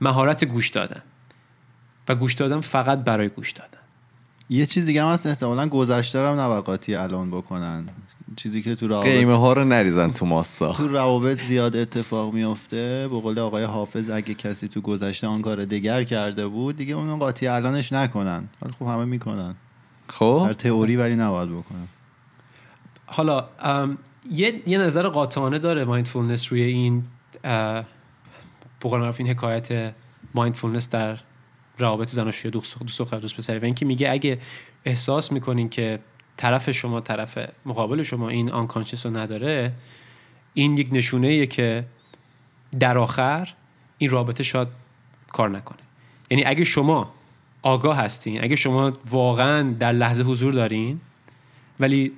مهارت 0.00 0.44
گوش 0.44 0.68
دادن. 0.68 1.02
و 2.08 2.14
گوش 2.14 2.34
دادن 2.34 2.60
فقط 2.60 2.98
برای 3.04 3.28
گوش 3.28 3.52
دادن. 3.52 3.78
یه 4.50 4.66
چیز 4.66 4.86
دیگه 4.86 5.04
هم 5.04 5.12
هست 5.12 5.26
احتمالا 5.26 5.68
گذشته 5.68 6.20
رو 6.20 6.28
هم 6.28 6.40
نباید 6.40 6.90
الان 6.90 7.30
بکنن. 7.30 7.88
چیزی 8.36 8.62
که 8.62 8.74
تو 8.74 9.00
قیمه 9.00 9.32
روابط 9.32 9.40
ها 9.40 9.52
رو 9.52 9.64
نریزن 9.64 10.10
تو 10.10 10.26
ماستا. 10.26 10.72
تو 10.72 10.88
روابط 10.88 11.40
زیاد 11.40 11.76
اتفاق 11.76 12.34
میفته 12.34 13.08
به 13.10 13.20
قول 13.20 13.38
آقای 13.38 13.64
حافظ 13.64 14.10
اگه 14.10 14.34
کسی 14.34 14.68
تو 14.68 14.80
گذشته 14.80 15.26
آن 15.26 15.42
کار 15.42 15.64
دگر 15.64 16.04
کرده 16.04 16.46
بود 16.46 16.76
دیگه 16.76 16.94
اونو 16.94 17.16
قاطی 17.16 17.46
الانش 17.46 17.92
نکنن. 17.92 18.48
حالا 18.60 18.74
خب 18.78 18.86
همه 18.86 19.04
می‌کنن. 19.04 19.54
خب؟ 20.08 20.42
در 20.46 20.52
تئوری 20.52 20.96
ولی 20.96 21.16
نباید 21.16 21.50
بکنن. 21.50 21.88
حالا 23.06 23.48
ام، 23.60 23.98
یه, 24.32 24.62
یه 24.66 24.78
نظر 24.78 25.08
قاطعانه 25.08 25.58
داره 25.58 25.84
mindfulness 25.84 26.52
روی 26.52 26.62
این 26.62 27.04
اه، 27.44 27.84
به 28.80 28.88
قول 28.88 29.00
معروف 29.00 29.20
این 29.20 29.28
حکایت 29.28 29.94
mindfulness 30.34 30.88
در 30.88 31.18
روابط 31.78 32.08
زناشویی 32.08 32.50
دوست 32.50 32.82
دوست 32.82 32.98
دختر 32.98 33.18
دوست 33.18 33.36
پسری. 33.36 33.58
و 33.58 33.64
اینکه 33.64 33.86
میگه 33.86 34.10
اگه 34.10 34.38
احساس 34.84 35.32
می‌کنین 35.32 35.68
که 35.68 35.98
طرف 36.40 36.70
شما 36.70 37.00
طرف 37.00 37.38
مقابل 37.66 38.02
شما 38.02 38.28
این 38.28 38.50
conscious 38.50 39.06
رو 39.06 39.16
نداره 39.16 39.72
این 40.54 40.76
یک 40.76 40.88
نشونه 40.92 41.26
ایه 41.26 41.46
که 41.46 41.84
در 42.80 42.98
آخر 42.98 43.54
این 43.98 44.10
رابطه 44.10 44.42
شاید 44.42 44.68
کار 45.32 45.48
نکنه. 45.50 45.78
یعنی 46.30 46.44
اگه 46.44 46.64
شما 46.64 47.12
آگاه 47.62 47.96
هستین 47.96 48.44
اگه 48.44 48.56
شما 48.56 48.92
واقعا 49.10 49.72
در 49.72 49.92
لحظه 49.92 50.22
حضور 50.22 50.52
دارین 50.52 51.00
ولی 51.80 52.12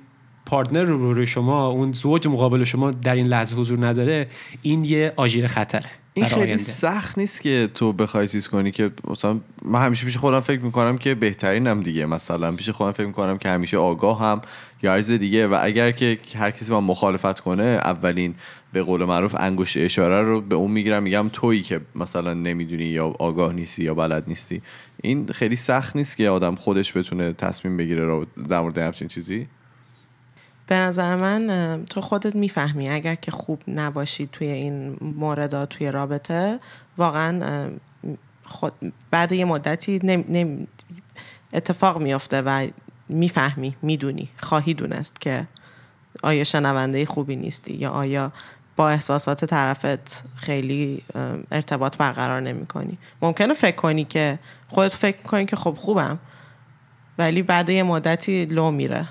پارتنر 0.45 0.83
رو 0.83 1.13
روی 1.13 1.27
شما 1.27 1.67
اون 1.67 1.91
زوج 1.91 2.27
مقابل 2.27 2.63
شما 2.63 2.91
در 2.91 3.15
این 3.15 3.27
لحظه 3.27 3.55
حضور 3.55 3.87
نداره 3.87 4.27
این 4.61 4.85
یه 4.85 5.13
آژیر 5.15 5.47
خطره. 5.47 5.89
این 6.13 6.25
خیلی 6.25 6.41
آینده. 6.41 6.63
سخت 6.63 7.17
نیست 7.17 7.41
که 7.41 7.69
تو 7.75 7.93
بخوای 7.93 8.27
چیز 8.27 8.47
کنی 8.47 8.71
که 8.71 8.91
مثلا 9.09 9.39
من 9.65 9.85
همیشه 9.85 10.05
پیش 10.05 10.17
خودم 10.17 10.39
فکر 10.39 10.59
می‌کنم 10.59 10.97
که 10.97 11.15
بهترینم 11.15 11.81
دیگه 11.81 12.05
مثلا. 12.05 12.51
پیش 12.51 12.69
خودم 12.69 12.91
فکر 12.91 13.05
می‌کنم 13.05 13.37
که 13.37 13.49
همیشه 13.49 13.77
آگاه 13.77 14.19
هم 14.19 14.41
یا 14.83 14.97
چیز 14.97 15.11
دیگه. 15.11 15.47
و 15.47 15.57
اگر 15.61 15.91
که 15.91 16.19
هر 16.35 16.51
کسی 16.51 16.71
با 16.71 16.81
من 16.81 16.87
مخالفت 16.87 17.39
کنه 17.39 17.63
اولین 17.63 18.35
به 18.73 18.83
قول 18.83 19.05
معروف 19.05 19.35
انگشت 19.39 19.77
اشاره 19.77 20.21
رو 20.21 20.41
به 20.41 20.55
اون 20.55 20.71
می‌گیرم 20.71 21.03
میگم 21.03 21.29
تویی 21.33 21.61
که 21.61 21.81
مثلا 21.95 22.33
نمی‌دونی 22.33 22.85
یا 22.85 23.05
آگاه 23.07 23.53
نیستی 23.53 23.83
یا 23.83 23.93
بلد 23.93 24.23
نیستی. 24.27 24.61
این 25.01 25.27
خیلی 25.27 25.55
سخت 25.55 25.95
نیست 25.95 26.17
که 26.17 26.29
آدم 26.29 26.55
خودش 26.55 26.97
بتونه 26.97 27.33
تصمیم 27.33 27.77
بگیره 27.77 28.25
در 28.49 28.61
مورد 28.61 28.77
همچین 28.77 29.07
چیزی؟ 29.07 29.47
به 30.67 30.75
نظر 30.75 31.15
من 31.15 31.85
تو 31.89 32.01
خودت 32.01 32.35
می‌فهمی. 32.35 32.89
اگر 32.89 33.15
که 33.15 33.31
خوب 33.31 33.61
نباشی 33.67 34.27
توی 34.27 34.47
این 34.47 34.97
موردها 35.01 35.65
توی 35.65 35.91
رابطه 35.91 36.59
واقعا 36.97 37.69
خود 38.45 38.73
بعد 39.11 39.31
یه 39.31 39.45
مدتی 39.45 39.99
نم- 40.03 40.25
نم- 40.29 40.67
اتفاق 41.53 42.01
میافته 42.01 42.41
و 42.41 42.67
می‌فهمی 43.09 43.75
می‌دونی 43.81 44.29
خواهی 44.37 44.73
دونست 44.73 45.21
که 45.21 45.47
آیا 46.23 46.43
شنونده 46.43 47.05
خوبی 47.05 47.35
نیستی 47.35 47.73
یا 47.73 47.89
آیا 47.89 48.31
با 48.75 48.89
احساسات 48.89 49.45
طرفت 49.45 50.23
خیلی 50.35 51.03
ارتباط 51.51 51.97
برقرار 51.97 52.41
نمی 52.41 52.65
کنی 52.65 52.97
ممکنه 53.21 53.53
فکر 53.53 53.75
کنی 53.75 54.03
که 54.03 54.39
خودت 54.67 54.93
فکر 54.93 55.21
کنی 55.21 55.45
که 55.45 55.55
خب 55.55 55.73
خوبم 55.73 56.19
ولی 57.17 57.41
بعد 57.41 57.69
یه 57.69 57.83
مدتی 57.83 58.45
لو 58.45 58.71
میره. 58.71 59.07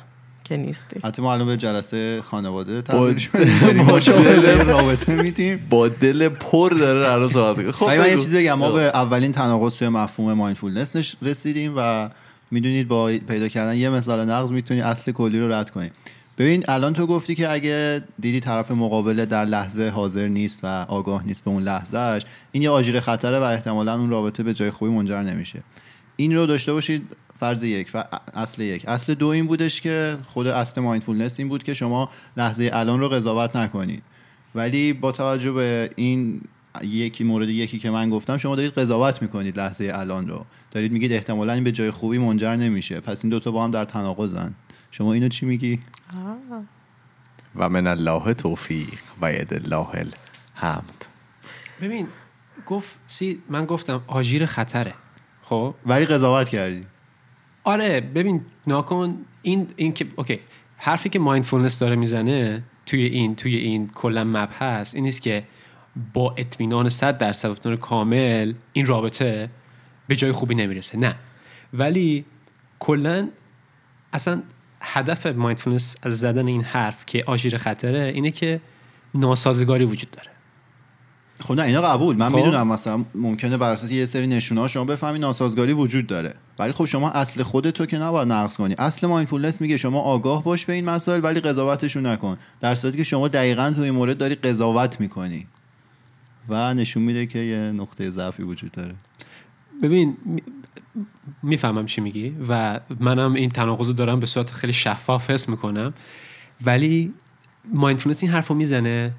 که 0.53 0.57
نیستی. 0.57 1.01
حتی 1.05 1.23
ما 1.23 1.33
الان 1.33 1.47
به 1.47 1.57
جلسه 1.57 2.23
خانواده 2.23 2.75
با 2.75 2.81
تبدیل 2.83 3.19
شدیم. 3.19 3.87
دل 4.43 4.65
رابطه 4.65 5.23
میدیم 5.23 5.67
با 5.71 5.89
دل 5.89 6.29
پر 6.29 6.71
داره 6.71 7.13
الان 7.13 7.29
صحبت. 7.29 7.71
خب 7.71 7.87
من 7.87 8.09
یه. 8.09 8.13
چیزی 8.13 8.39
بگم. 8.39 8.55
ما 8.55 8.73
به 8.73 8.81
اولین 8.81 9.33
تناقض 9.33 9.75
توی 9.75 9.89
مفهوم 9.89 10.33
مایندفولنس 10.33 10.97
رسیدیم 11.23 11.75
و 11.77 12.11
می‌دونید 12.51 12.89
با 12.89 13.07
پیدا 13.07 13.49
کردن 13.49 13.77
یه 13.77 13.91
مثال 13.91 14.31
نقض 14.31 14.53
می‌تونی 14.53 14.81
اصل 14.81 15.13
کلی 15.13 15.41
رو 15.41 15.53
رد 15.53 15.71
کنی. 15.71 15.91
ببین 16.39 16.65
الان 16.69 16.93
تو 16.93 17.07
گفتی 17.07 17.35
که 17.35 17.53
اگه 17.53 18.03
دیدی 18.21 18.41
طرف 18.41 18.71
مقابل 18.71 19.25
در 19.25 19.45
لحظه 19.45 19.89
حاضر 19.89 20.29
نیست 20.29 20.61
و 20.63 20.67
آگاه 20.89 21.27
نیست 21.27 21.45
به 21.45 21.51
اون 21.51 21.63
لحظهش 21.63 22.23
این 22.53 22.63
یه 22.63 22.71
آژیر 22.71 23.01
خطره 23.01 23.39
و 23.39 23.43
احتمالا 23.43 23.95
اون 23.95 24.11
رابطه 24.11 24.43
به 24.43 24.55
جای 24.55 24.71
خوبی 24.71 24.91
منجر 24.91 25.23
نمیشه. 25.23 25.63
این 26.17 26.37
رو 26.37 26.47
داشته 26.47 26.73
باشید 26.73 27.17
فرض 27.43 27.63
یک 27.63 27.91
و 27.95 28.05
اصل 28.35 28.63
یک. 28.63 28.89
اصل 28.89 29.15
دو 29.15 29.27
این 29.27 29.47
بودش 29.47 29.81
که 29.81 30.19
خود 30.27 30.47
اصل 30.47 30.81
مایندفولنس 30.81 31.39
این 31.39 31.49
بود 31.49 31.63
که 31.63 31.75
شما 31.75 32.11
لحظه 32.37 32.71
الان 32.73 33.01
رو 33.01 33.09
قضاوت 33.09 33.57
نکنید. 33.57 34.03
ولی 34.55 34.93
با 34.93 35.13
توجه 35.13 35.53
به 35.53 35.91
این 35.97 36.41
یکی 36.83 37.25
مورد 37.25 37.49
یکی 37.49 37.79
که 37.79 37.91
من 37.91 38.11
گفتم 38.11 38.37
شما 38.37 38.57
دارید 38.57 38.73
قضاوت 38.73 39.23
می‌کنید 39.23 39.59
لحظه 39.59 39.91
الان 39.95 40.29
رو. 40.29 40.47
دارید 40.71 40.93
میگید 40.93 41.13
احتمالا 41.13 41.53
این 41.53 41.65
به 41.65 41.73
جای 41.73 41.91
خوبی 41.91 42.19
منجر 42.19 42.57
نمیشه. 42.57 43.01
پس 43.01 43.25
این 43.25 43.31
دوتا 43.31 43.51
با 43.51 43.65
هم 43.65 43.71
در 43.71 43.85
تناقضن. 43.85 44.55
شما 44.91 45.13
اینو 45.13 45.29
چی 45.29 45.47
میگی؟ 45.47 45.81
و 47.57 47.69
من 47.69 47.87
الله 47.87 48.35
توفیق 48.35 48.99
و 49.23 49.33
ید 49.33 49.55
الله 49.55 49.89
الحمد. 50.57 51.07
ببین 51.81 52.09
گفت 52.67 52.99
سی 53.07 53.43
من 53.49 53.65
گفتم 53.65 54.03
آژیر 54.07 54.47
خطره. 54.47 54.95
خب؟ 55.43 55.75
ولی 55.87 56.07
قضاوت 56.07 56.49
کردی. 56.49 56.92
آره 57.65 58.01
ببین 58.01 58.41
ناکن 58.67 59.19
این 59.43 59.69
این 59.77 59.93
که 59.93 60.07
okay 60.17 60.39
حرفی 60.77 61.09
که 61.09 61.19
mindfulness 61.19 61.79
داره 61.79 61.97
می‌زنه 61.97 62.63
توی 62.87 63.03
این 63.03 63.37
توی 63.37 63.57
این 63.57 63.89
کلا 63.89 64.25
مبحث 64.25 64.95
این 64.95 65.05
نیست 65.05 65.23
که 65.23 65.45
با 66.15 66.35
اطمینان 66.39 66.89
100 66.89 67.19
درصد 67.19 67.75
کامل 67.75 68.53
این 68.73 68.87
رابطه 68.87 69.51
به 70.07 70.17
جای 70.17 70.33
خوبی 70.33 70.55
نمی‌رسه 70.55 70.99
نه. 70.99 71.17
ولی 71.73 72.25
کلا 72.79 73.29
اصلا 74.13 74.43
هدف 74.81 75.27
mindfulness 75.27 75.97
از 76.03 76.21
زدن 76.21 76.47
این 76.47 76.63
حرف 76.63 77.07
که 77.07 77.25
آژیر 77.27 77.57
خطره 77.57 78.13
اینه 78.15 78.31
که 78.31 78.61
ناسازگاری 79.15 79.85
وجود 79.85 80.11
داره. 80.11 80.31
خب 81.41 81.55
نه 81.55 81.63
اینا 81.63 81.83
قبول. 81.83 82.17
من 82.17 82.29
خب. 82.29 82.37
می‌دونم 82.37 82.69
مثلا 82.69 83.05
ممکنه 83.15 83.57
بر 83.57 83.71
اساس 83.71 83.93
یه 83.93 84.07
سری 84.07 84.27
نشونه 84.27 84.61
ها 84.61 84.69
شما 84.69 84.85
بفهمی 84.85 85.19
ناسازگاری 85.19 85.73
وجود 85.73 86.07
داره. 86.07 86.35
ولی 86.59 86.73
خب 86.73 86.85
شما 86.85 87.11
اصل 87.11 87.43
خودتو 87.43 87.87
که 87.87 87.99
نباید 87.99 88.33
نقض 88.33 88.57
کنی. 88.57 88.75
اصل 88.79 89.07
mindfulness 89.07 89.61
میگه 89.61 89.77
شما 89.77 90.01
آگاه 90.01 90.45
باش 90.45 90.65
به 90.65 90.73
این 90.73 90.85
مسائل 90.85 91.21
ولی 91.25 91.41
قضاوتشون 91.41 92.07
نکن. 92.07 92.39
در 92.61 92.75
صورتی 92.75 92.97
که 92.97 93.05
شما 93.05 93.29
دقیقا 93.29 93.73
تو 93.77 93.83
این 93.83 93.95
مورد 93.95 94.19
داری 94.19 94.35
قضاوت 94.35 95.01
می‌کنی. 95.01 95.47
و 96.49 96.75
نشون 96.75 97.03
میده 97.03 97.27
که 97.27 97.39
یه 97.39 97.57
نقطه 97.57 98.11
ضعفی 98.11 98.43
وجود 98.43 98.71
داره. 98.71 98.95
ببین 99.83 100.17
می- 100.25 100.43
می‌فهمم 101.43 101.87
چی 101.87 102.01
میگی 102.01 102.37
و 102.49 102.81
منم 103.01 103.35
این 103.35 103.49
تناقض 103.49 103.87
رو 103.87 103.93
دارم 103.93 104.21
به 104.21 104.27
صورت 104.27 104.51
خیلی 104.51 104.73
شفاف 104.73 105.31
حس 105.31 105.49
می‌کنم. 105.49 105.95
ولی 106.65 107.13
مایندفولنس 107.73 108.23
این 108.23 108.33
حرف 108.33 108.49
رو 108.49 108.55
می‌زنه 108.55 109.13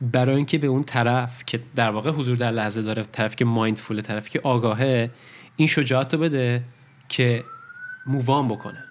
برای 0.00 0.36
اینکه 0.36 0.58
به 0.58 0.66
اون 0.66 0.82
طرف 0.82 1.44
که 1.46 1.60
در 1.76 1.90
واقع 1.90 2.10
حضور 2.10 2.36
در 2.36 2.50
لحظه 2.50 2.82
داره 2.82 3.02
طرفی 3.02 3.36
که 3.36 3.44
مایندفوله 3.44 4.02
طرفی 4.02 4.30
که 4.30 4.40
آگاهه 4.42 5.10
این 5.56 5.68
شجاعت 5.68 6.14
رو 6.14 6.20
بده 6.20 6.62
که 7.10 7.44
مووان 8.06 8.48
بکنه. 8.48 8.84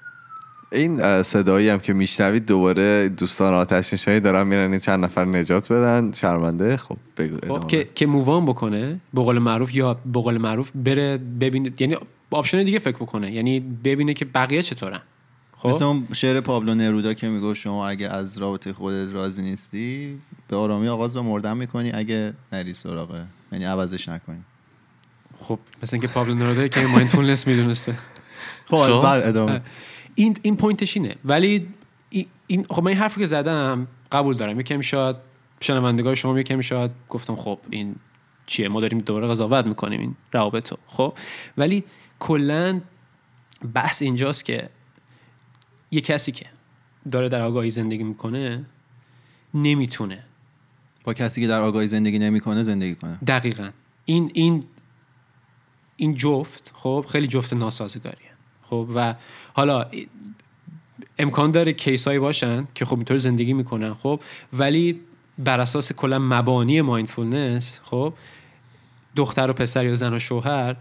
این 0.71 1.23
صدایی 1.23 1.69
هم 1.69 1.79
که 1.79 1.93
میشنوید 1.93 2.45
دوباره 2.45 3.10
دوستان 3.10 3.53
آتش 3.53 3.93
نشانی 3.93 4.19
دارن 4.19 4.47
میرن 4.47 4.71
این 4.71 4.79
چند 4.79 5.03
نفر 5.03 5.25
نجات 5.25 5.71
بدن. 5.71 6.12
شرمنده. 6.12 6.77
خب 6.77 6.97
بگو 7.17 7.36
ادامه 7.36 7.60
خب 7.60 7.67
که 7.67 7.89
که 7.95 8.05
move 8.08 8.33
on 8.33 8.45
بکنه 8.45 8.99
به 9.13 9.21
قول 9.21 9.39
معروف 9.39 9.75
یا 9.75 9.93
به 9.93 10.21
قول 10.21 10.38
معروف 10.38 10.71
بره 10.75 11.17
ببینه. 11.17 11.71
یعنی 11.79 11.97
option 12.32 12.63
دیگه 12.63 12.79
فکر 12.79 12.97
بکنه. 12.97 13.32
یعنی 13.32 13.60
ببینه 13.60 14.13
که 14.13 14.25
بقیه 14.25 14.62
چطورن. 14.62 15.01
خب؟ 15.58 15.69
مثل 15.69 15.86
اون 15.86 16.08
شعر 16.13 16.41
پابلو 16.41 16.75
نرودا 16.75 17.13
که 17.13 17.29
میگه 17.29 17.53
شما 17.53 17.88
اگه 17.88 18.08
از 18.08 18.38
رابطه 18.38 18.73
خودت 18.73 19.13
راضی 19.13 19.41
نیستی 19.41 20.19
به 20.47 20.55
آرامی 20.55 20.88
آغاز 20.88 21.13
به 21.13 21.21
مردن 21.21 21.58
می‌کنی. 21.58 21.91
اگه 21.91 22.34
نری 22.51 22.73
سراغ 22.74 23.26
یعنی 23.51 23.65
عوضش 23.65 24.10
نکنی. 24.10 24.39
خب 25.39 25.60
مثلا 25.84 25.97
اینکه 25.97 26.13
پابلو 26.13 26.34
نرودا 26.34 26.67
که 26.67 26.86
mindfulness 26.88 27.48
می‌دونسته. 27.47 27.95
خب 28.65 28.78
خب. 28.78 29.02
بعد 29.02 29.23
ادامه. 29.23 29.62
این 30.15 30.38
این 30.41 30.58
point 30.58 30.86
ش 30.86 30.98
اینه. 30.97 31.15
ولی 31.25 31.67
این- 32.10 32.25
این 32.47 32.65
خب 32.69 32.84
من 32.84 32.88
این 32.88 32.97
حرفی 32.97 33.19
که 33.19 33.28
زدم 33.28 33.88
قبول 34.12 34.36
دارم. 34.36 34.60
یکم 34.60 34.82
شاید 34.82 35.15
شنوندگان 35.62 36.15
شما 36.15 36.39
یکم 36.39 36.62
شاید 36.62 36.91
گفتم 37.10 37.36
خب 37.36 37.60
این 37.69 37.95
چیه؟ 38.45 38.67
ما 38.67 38.82
داریم 38.82 38.97
دوباره 38.97 39.28
قضاوت 39.28 39.65
می‌کنیم 39.65 39.99
این 39.99 40.15
روابط 40.34 40.71
رو 40.71 40.78
خب؟ 40.88 41.13
ولی 41.58 41.84
کلا 42.19 42.82
بحث 43.73 44.02
اینجاست 44.02 44.45
که 44.45 44.69
یه 45.91 46.02
کسی 46.02 46.32
که 46.32 46.45
داره 47.12 47.30
در 47.30 47.41
آگاهی 47.41 47.69
زندگی 47.69 48.04
می‌کنه 48.04 48.65
نمی‌تونه 49.54 50.23
با 51.04 51.13
کسی 51.13 51.41
که 51.41 51.47
در 51.47 51.60
آگاهی 51.60 51.88
زندگی 51.88 52.19
نمی‌کنه 52.19 52.63
زندگی 52.63 52.95
کنه. 52.95 53.17
دقیقا. 53.28 53.69
این 54.06 54.32
این 54.34 54.63
این 56.00 56.14
جفت 56.14 56.72
خب 56.74 57.06
خیلی 57.10 57.28
جفت 57.28 57.54
ناسازگاریه. 57.54 58.30
خب 58.64 58.88
و 58.96 59.16
حالا 59.54 59.86
امکان 61.20 61.52
داره 61.52 61.74
case 61.74 62.08
هایی 62.08 62.20
باشن 62.20 62.68
که 62.76 62.86
خب 62.86 62.96
اینطور 62.96 63.18
زندگی 63.18 63.54
می‌کنن 63.54 63.94
خب 63.94 64.20
ولی 64.54 65.00
بر 65.38 65.60
اساس 65.60 65.92
کلا 65.92 66.20
مبانی 66.20 66.82
mindfulness 66.82 67.80
خب 67.84 68.14
دختر 69.16 69.50
و 69.50 69.54
پسر 69.54 69.86
یا 69.86 69.96
زن 69.96 70.14
و 70.14 70.20
شوهر 70.20 70.76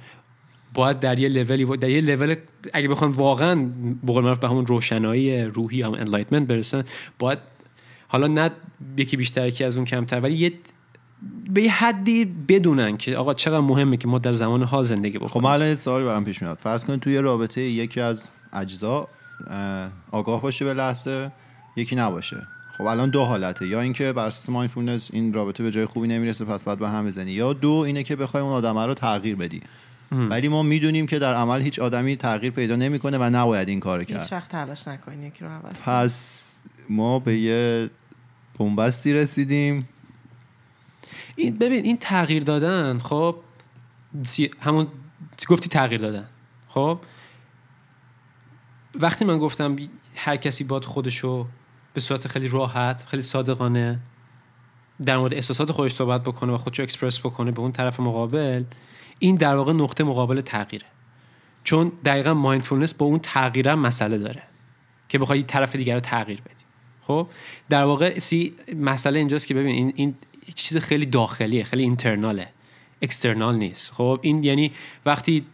باید 0.75 1.01
در 1.01 1.19
یه 1.19 1.29
لولی 1.29 1.77
در 1.77 1.91
یه 1.91 2.01
لول 2.01 2.35
اگه 2.73 2.89
بخوان 2.89 3.11
واقعا 3.11 3.55
به 4.03 4.13
قول 4.13 4.35
به 4.35 4.49
همون 4.49 4.67
روشنایی 4.67 5.43
روحی 5.43 5.83
هم 5.83 5.93
enlightenment 5.93 6.49
برسن 6.49 6.85
باید 7.19 7.39
حالا 8.09 8.27
نه 8.27 8.51
یکی 8.97 9.17
بیشتر 9.17 9.47
یکی 9.47 9.65
از 9.65 9.77
اون 9.77 9.85
کمتر 9.85 10.21
ولی 10.21 10.35
یه 10.35 10.53
به 11.51 11.63
یه 11.63 11.73
حدی 11.73 12.25
بدونن 12.25 12.97
که 12.97 13.17
آقا 13.17 13.35
چقدر 13.35 13.61
مهمه 13.61 13.97
که 13.97 14.09
ما 14.09 14.19
در 14.19 14.33
زمان 14.33 14.63
حال 14.63 14.85
زندگی 14.85 15.19
خب 15.19 15.25
بکنیم 15.25 15.45
من 15.45 15.51
الان 15.51 15.69
یه 15.69 15.75
سوالی 15.75 16.05
برام 16.05 16.25
پیش 16.25 16.43
میاد. 16.43 16.59
فرض 16.59 16.85
کنید 16.85 17.01
توی 17.01 17.19
رابطه 17.19 17.61
یکی 17.61 18.01
از 18.01 18.29
اجزا 18.53 19.09
اه، 19.51 19.91
آگاه 20.11 20.43
باشه 20.43 20.65
به 20.65 20.75
لحظه 20.75 21.33
یکی 21.77 21.97
نباشه. 21.97 22.47
خب 22.79 22.85
الان 22.85 23.11
دو 23.11 23.25
حالته. 23.25 23.67
یا 23.67 23.81
اینکه 23.81 24.13
بر 24.13 24.27
اساس 24.27 24.49
مایندفولنس 24.49 25.09
این 25.13 25.33
رابطه 25.33 25.63
به 25.63 25.71
جای 25.71 25.87
خوبی 25.87 26.09
نمی‌رسه 26.09 26.45
پس 26.45 26.65
بعد 26.65 26.79
به 26.79 26.89
هم 26.89 27.07
بزنی. 27.07 27.33
یا 27.33 27.53
دو 27.53 27.71
اینه 27.71 28.03
که 28.03 28.17
بخوای 28.17 28.43
اون 28.43 28.53
آدمه 28.53 28.87
رو 28.87 28.95
تغییر 28.95 29.37
بدی. 29.37 29.61
ولی 30.13 30.49
ما 30.49 30.63
می‌دونیم 30.63 31.07
که 31.07 31.19
در 31.19 31.35
عمل 31.35 31.63
هیچ 31.63 31.79
آدمی 31.79 32.17
تغییر 32.17 32.53
پیدا 32.53 32.77
نمی‌کنه 32.77 33.19
و 33.19 33.23
نباید 33.23 33.69
این 33.69 33.81
کارو 33.81 34.05
کرد. 34.05 34.21
هیچ 34.21 34.33
وقت 34.33 34.51
تلاش 34.51 34.89
نکنی 34.89 35.27
یکی 35.27 35.45
رو 35.45 35.51
عوض 35.51 35.83
کنی. 35.83 35.95
پس 35.95 36.55
ما 36.89 37.19
به 37.19 37.39
یه 37.39 37.91
بنبستی 38.59 39.13
رسیدیم. 39.13 39.89
این 41.39 41.59
ببین 41.59 41.85
این 41.85 41.97
تغییر 41.97 42.43
دادن 42.43 42.99
خب 42.99 43.37
همون 44.61 44.87
گفتی 45.49 45.69
تغییر 45.69 46.01
دادن 46.01 46.29
خب؟ 46.69 46.99
وقتی 48.95 49.25
من 49.25 49.39
گفتم 49.39 49.77
هر 50.17 50.37
کسی 50.37 50.65
باید 50.65 50.85
خودشو 50.85 51.47
به 51.95 52.01
صورت 52.01 52.29
خیلی 52.29 52.49
راحت 52.49 53.05
خیلی 53.07 53.23
صادقانه 53.23 54.01
در 55.05 55.19
مورد 55.19 55.35
احساسات 55.35 55.73
خودش 55.73 55.93
صحبت 55.93 56.23
بکنه 56.23 56.53
و 56.53 56.59
خودشو 56.59 56.83
اکسپرس 56.83 57.21
بکنه 57.21 57.51
به 57.51 57.61
اون 57.61 57.73
طرف 57.73 58.01
مقابل 58.01 58.65
این 59.19 59.35
در 59.35 59.57
واقع 59.57 59.73
نقطه 59.73 60.05
مقابل 60.05 60.41
تغییره. 60.41 60.87
چون 61.65 61.93
دقیقا 62.05 62.35
mindfulness 62.35 62.95
با 62.95 63.07
اون 63.07 63.19
تغییره 63.19 63.75
مسئله 63.75 64.19
داره 64.19 64.43
که 65.09 65.19
بخوای 65.19 65.43
طرف 65.43 65.77
دیگر 65.77 65.95
رو 65.95 66.01
تغییر 66.01 66.41
بدی. 66.41 66.65
خب؟ 67.03 67.29
در 67.69 67.85
واقع 67.85 68.19
see 68.19 68.55
مسئله 68.77 69.19
اینجاست 69.19 69.47
که 69.47 69.55
ببین 69.55 69.75
این 69.75 69.93
این 69.97 70.15
چیز 70.55 70.79
خیلی 70.79 71.07
داخلیه 71.07 71.65
خیلی 71.65 71.83
internal 71.83 72.49
ه 73.03 73.09
external 73.09 73.57
نیست. 73.57 73.93
خب 73.93 74.21
این 74.23 74.45
یعنی 74.45 74.73
وقتی 75.07 75.47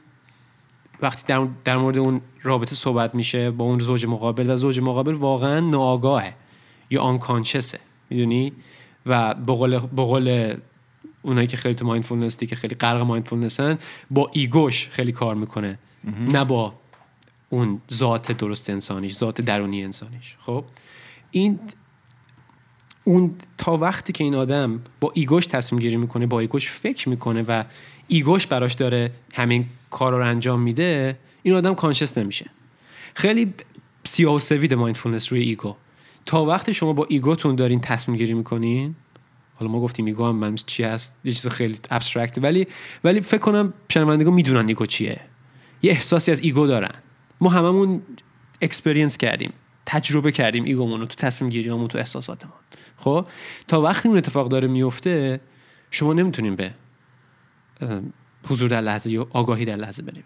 وقتی 1.02 1.22
در, 1.26 1.48
در 1.64 1.76
مورد 1.76 1.98
اون 1.98 2.20
رابطه 2.42 2.74
صحبت 2.74 3.14
میشه 3.14 3.50
با 3.50 3.64
اون 3.64 3.78
زوج 3.78 4.06
مقابل 4.06 4.50
و 4.50 4.56
زوج 4.56 4.80
مقابل 4.80 5.12
واقعا 5.12 5.60
ناآگاهه. 5.60 6.34
یا 6.90 7.02
unconscious 7.02 7.74
ه 7.74 7.80
می‌دونی؟ 8.10 8.52
و 9.06 9.34
به 9.34 9.52
قول 9.52 9.78
به 9.78 10.02
قول 10.02 10.56
اونایی 11.22 11.46
که 11.46 11.56
خیلی 11.56 11.74
تو 11.74 11.86
mindfulness 11.86 12.36
که 12.36 12.56
خیلی 12.56 12.74
غرق 12.74 13.00
mindfulness 13.00 13.72
ن 13.72 13.78
با 14.10 14.30
ego 14.32 14.66
ش 14.66 14.88
خیلی 14.88 15.12
کار 15.12 15.34
می‌کنه. 15.34 15.78
نه 16.28 16.44
با 16.44 16.74
اون 17.50 17.80
ذات 17.92 18.32
درست 18.32 18.70
انسانیش 18.70 19.14
ذات 19.14 19.40
درونی 19.40 19.84
انسانیش. 19.84 20.36
خب 20.40 20.64
این 21.30 21.58
اون 23.04 23.34
تا 23.58 23.76
وقتی 23.76 24.12
که 24.12 24.24
این 24.24 24.34
آدم 24.34 24.80
با 25.00 25.12
ego 25.14 25.34
ش 25.34 25.46
تصمیم 25.46 25.80
گیری 25.80 25.96
می‌کنه 25.96 26.26
با 26.26 26.40
ego 26.40 26.58
ش 26.58 26.70
فکر 26.70 27.08
می‌کنه 27.08 27.42
و 27.48 27.64
ego 28.08 28.31
ش 28.31 28.46
براش 28.46 28.74
داره 28.74 29.10
همین 29.34 29.66
کار 29.90 30.12
رو 30.12 30.26
انجام 30.26 30.60
میده 30.60 31.18
این 31.42 31.54
آدم 31.54 31.74
conscious 31.74 32.18
نمیشه. 32.18 32.50
خیلی 33.14 33.54
سیاه 34.04 34.34
و 34.34 34.38
سفید 34.38 34.74
mindfulness 34.74 35.32
روی 35.32 35.42
ego. 35.42 35.76
تا 36.26 36.44
وقتی 36.44 36.74
شما 36.74 36.92
با 36.92 37.06
ego 37.08 37.31
تون 37.31 37.54
دارین 37.54 37.80
تصمیم 37.80 38.16
گیری 38.16 38.34
می‌کنین 38.34 38.94
حالا 39.54 39.72
ما 39.72 39.80
گفتیم 39.80 40.04
ego 40.04 40.24
هم 40.26 40.36
من 40.36 40.54
چی 40.54 40.82
هست؟ 40.82 41.16
یه 41.24 41.32
چیز 41.32 41.46
خیلی 41.46 41.78
abstract 41.90 42.38
ولی 42.38 42.66
ولی 43.04 43.20
فکر 43.20 43.38
کنم 43.38 43.72
شنوندگان 43.88 44.34
می‌دونن 44.34 44.68
ego 44.68 44.86
چیه. 44.86 45.20
یه 45.82 45.90
احساسی 45.90 46.30
از 46.30 46.40
ego 46.40 46.66
دارن. 46.66 46.94
ما 47.40 47.50
هممون 47.50 48.02
experience 48.62 49.16
کردیم 49.16 49.52
تجربه 49.86 50.32
کردیم 50.32 50.64
ego 50.64 50.82
مون 50.82 51.00
رو 51.00 51.06
تو 51.06 51.14
تصمیم 51.14 51.50
گیریامون 51.50 51.88
تو 51.88 51.98
احساساتمون. 51.98 52.54
خب؟ 52.96 53.26
تا 53.68 53.82
وقتی 53.82 54.08
اون 54.08 54.18
اتفاق 54.18 54.48
داره 54.48 54.68
میفته 54.68 55.40
شما 55.90 56.12
نمی‌تونیم 56.12 56.56
به 56.56 56.70
حضور 58.48 58.68
در 58.68 58.80
لحظه 58.80 59.10
یا 59.10 59.26
آگاهی 59.30 59.64
در 59.64 59.76
لحظه 59.76 60.02
بریم 60.02 60.24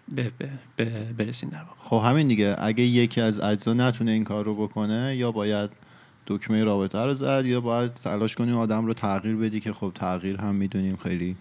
برسیم 1.17 1.49
در 1.49 1.57
واقع. 1.57 1.79
خب 1.79 2.09
همین 2.09 2.27
دیگه. 2.27 2.55
اگه 2.59 2.83
یکی 2.83 3.21
از 3.21 3.39
اجزا 3.39 3.73
نتونه 3.73 4.11
این 4.11 4.23
کار 4.23 4.45
رو 4.45 4.53
بکنه 4.53 5.15
یا 5.15 5.31
باید 5.31 5.69
دکمه 6.27 6.63
رابطه 6.63 6.99
رو 6.99 7.13
زد 7.13 7.43
یا 7.45 7.61
باید 7.61 7.93
تلاش 7.93 8.35
کنیم 8.35 8.57
آدم 8.57 8.85
رو 8.85 8.93
تغییر 8.93 9.35
بدی 9.35 9.59
که 9.59 9.73
خب 9.73 9.91
تغییر 9.95 10.37
هم 10.37 10.55
می‌دونیم 10.55 10.97
خیلی 11.03 11.35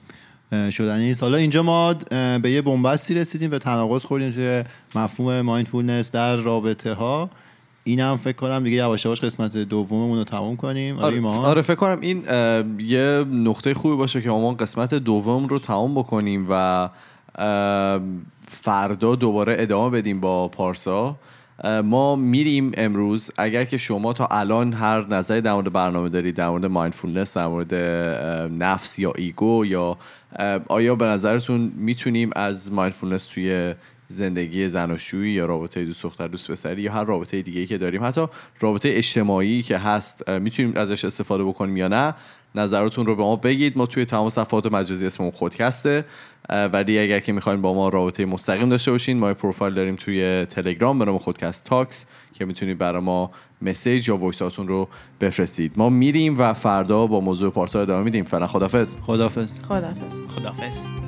شدنی 0.71 1.05
نیست. 1.05 1.23
حالا 1.23 1.37
اینجا 1.37 1.63
ما 1.63 1.95
به 2.43 2.51
یه 2.51 2.63
بنبستی 2.63 3.15
رسیدیم 3.15 3.51
به 3.51 3.59
تناقض 3.59 4.05
خوردیم 4.05 4.33
توی 4.33 4.65
مفهوم 4.95 5.41
mindfulness 5.41 6.11
در 6.11 6.37
رابطه 6.37 6.93
ها 6.93 7.31
اینم 7.89 8.17
فکر 8.17 8.37
کنم 8.37 8.65
دیگه 8.65 8.77
یواش 8.77 9.05
یواش 9.05 9.21
قسمت 9.21 9.57
دوممون 9.57 10.19
رو 10.19 10.25
تموم 10.25 10.57
کنیم. 10.57 10.99
آره, 10.99 11.27
آره؟ 11.27 11.39
آره 11.39 11.63
فکر 11.63 11.75
کنم 11.75 11.99
این 12.01 12.23
یه 12.79 13.25
نقطه 13.33 13.75
خوبی 13.75 13.97
باشه 13.97 14.21
که 14.23 14.31
ما 14.31 14.53
قسمت 14.53 14.95
دوم 14.95 15.47
رو 15.47 15.59
تمام 15.59 15.95
بکنیم 15.95 16.47
و 16.51 16.89
فردا 18.49 19.15
دوباره 19.15 19.57
ادامه 19.59 19.99
بدیم 19.99 20.21
با 20.21 20.49
پارسا. 20.49 21.17
ما 21.85 22.17
میریم 22.17 22.73
امروز. 22.75 23.31
اگر 23.39 23.65
که 23.65 23.77
شما 23.77 24.13
تا 24.13 24.29
الان 24.31 24.73
هر 24.73 25.07
نظری 25.07 25.41
در 25.41 25.55
مورد 25.55 25.73
برنامه 25.73 26.09
دارید 26.09 26.35
در 26.35 26.49
مورد 26.49 26.67
mindfulness 26.67 27.37
در 27.37 27.47
مورد 27.47 27.75
نفس 28.63 28.99
یا 28.99 29.13
ego 29.17 29.67
یا 29.67 29.97
آیا 30.69 30.95
به 30.95 31.05
نظرتون 31.05 31.73
می‌تونیم 31.77 32.31
از 32.37 32.73
mindfulness 32.73 33.27
توی 33.27 33.75
زندگی 34.11 34.69
زناشویی 34.69 35.33
یا 35.33 35.47
رابطه 35.47 35.85
دوست 35.85 36.03
دختر 36.03 36.29
دوست 36.29 36.51
پسری 36.51 36.83
یا 36.83 36.93
هر 36.93 37.05
رابطه 37.05 37.43
دیگه 37.43 37.67
که 37.67 37.79
داریم. 37.79 38.05
حتی 38.05 38.27
رابطه 38.61 38.89
اجتماعی 38.93 39.63
که 39.63 39.79
هست 39.79 40.29
می‌تونیم 40.29 40.73
ازش 40.77 41.05
استفاده 41.05 41.45
بکنیم 41.45 41.77
یا 41.77 41.89
نه 41.89 42.15
نظراتون 42.55 43.07
رو 43.07 43.17
به 43.17 43.23
ما 43.23 43.37
بگید. 43.37 43.79
ما 43.79 43.87
توی 43.87 44.05
تمام 44.05 44.29
صفحات 44.31 44.73
مجازی 44.73 45.07
اسممون 45.07 45.33
خودکسته 45.33 46.05
ولی 46.49 46.99
اگر 46.99 47.21
که 47.21 47.33
می‌خواین 47.33 47.63
با 47.63 47.75
ما 47.75 47.89
رابطه 47.89 48.25
مستقیم 48.25 48.69
داشته 48.69 48.91
باشین 48.91 49.19
ما 49.19 49.35
پروفایل 49.35 49.75
داریم 49.75 49.97
توی 49.97 50.47
تلگرام 50.47 50.99
به 50.99 51.05
نام 51.05 51.19
خودکست 51.19 51.65
تاکس 51.65 52.07
که 52.35 52.45
می‌تونید 52.45 52.79
برای 52.79 53.03
ما 53.03 53.31
message 53.63 54.09
یا 54.09 54.17
voice 54.17 54.49
اتون 54.49 54.69
رو 54.69 54.89
بفرستید. 55.21 55.73
ما 55.77 55.89
میریم 55.89 56.39
و 56.39 56.53
فردا 56.53 57.07
با 57.07 57.21
موضوع 57.21 57.51
پارسا 57.51 57.83
ادامه 57.83 58.05
میدیم. 58.05 58.25
فعلا 58.25 58.47
خدافظ 58.47 58.97
خدافظ 58.97 59.59
خدافظ 59.59 60.21
خدافظ 60.37 61.08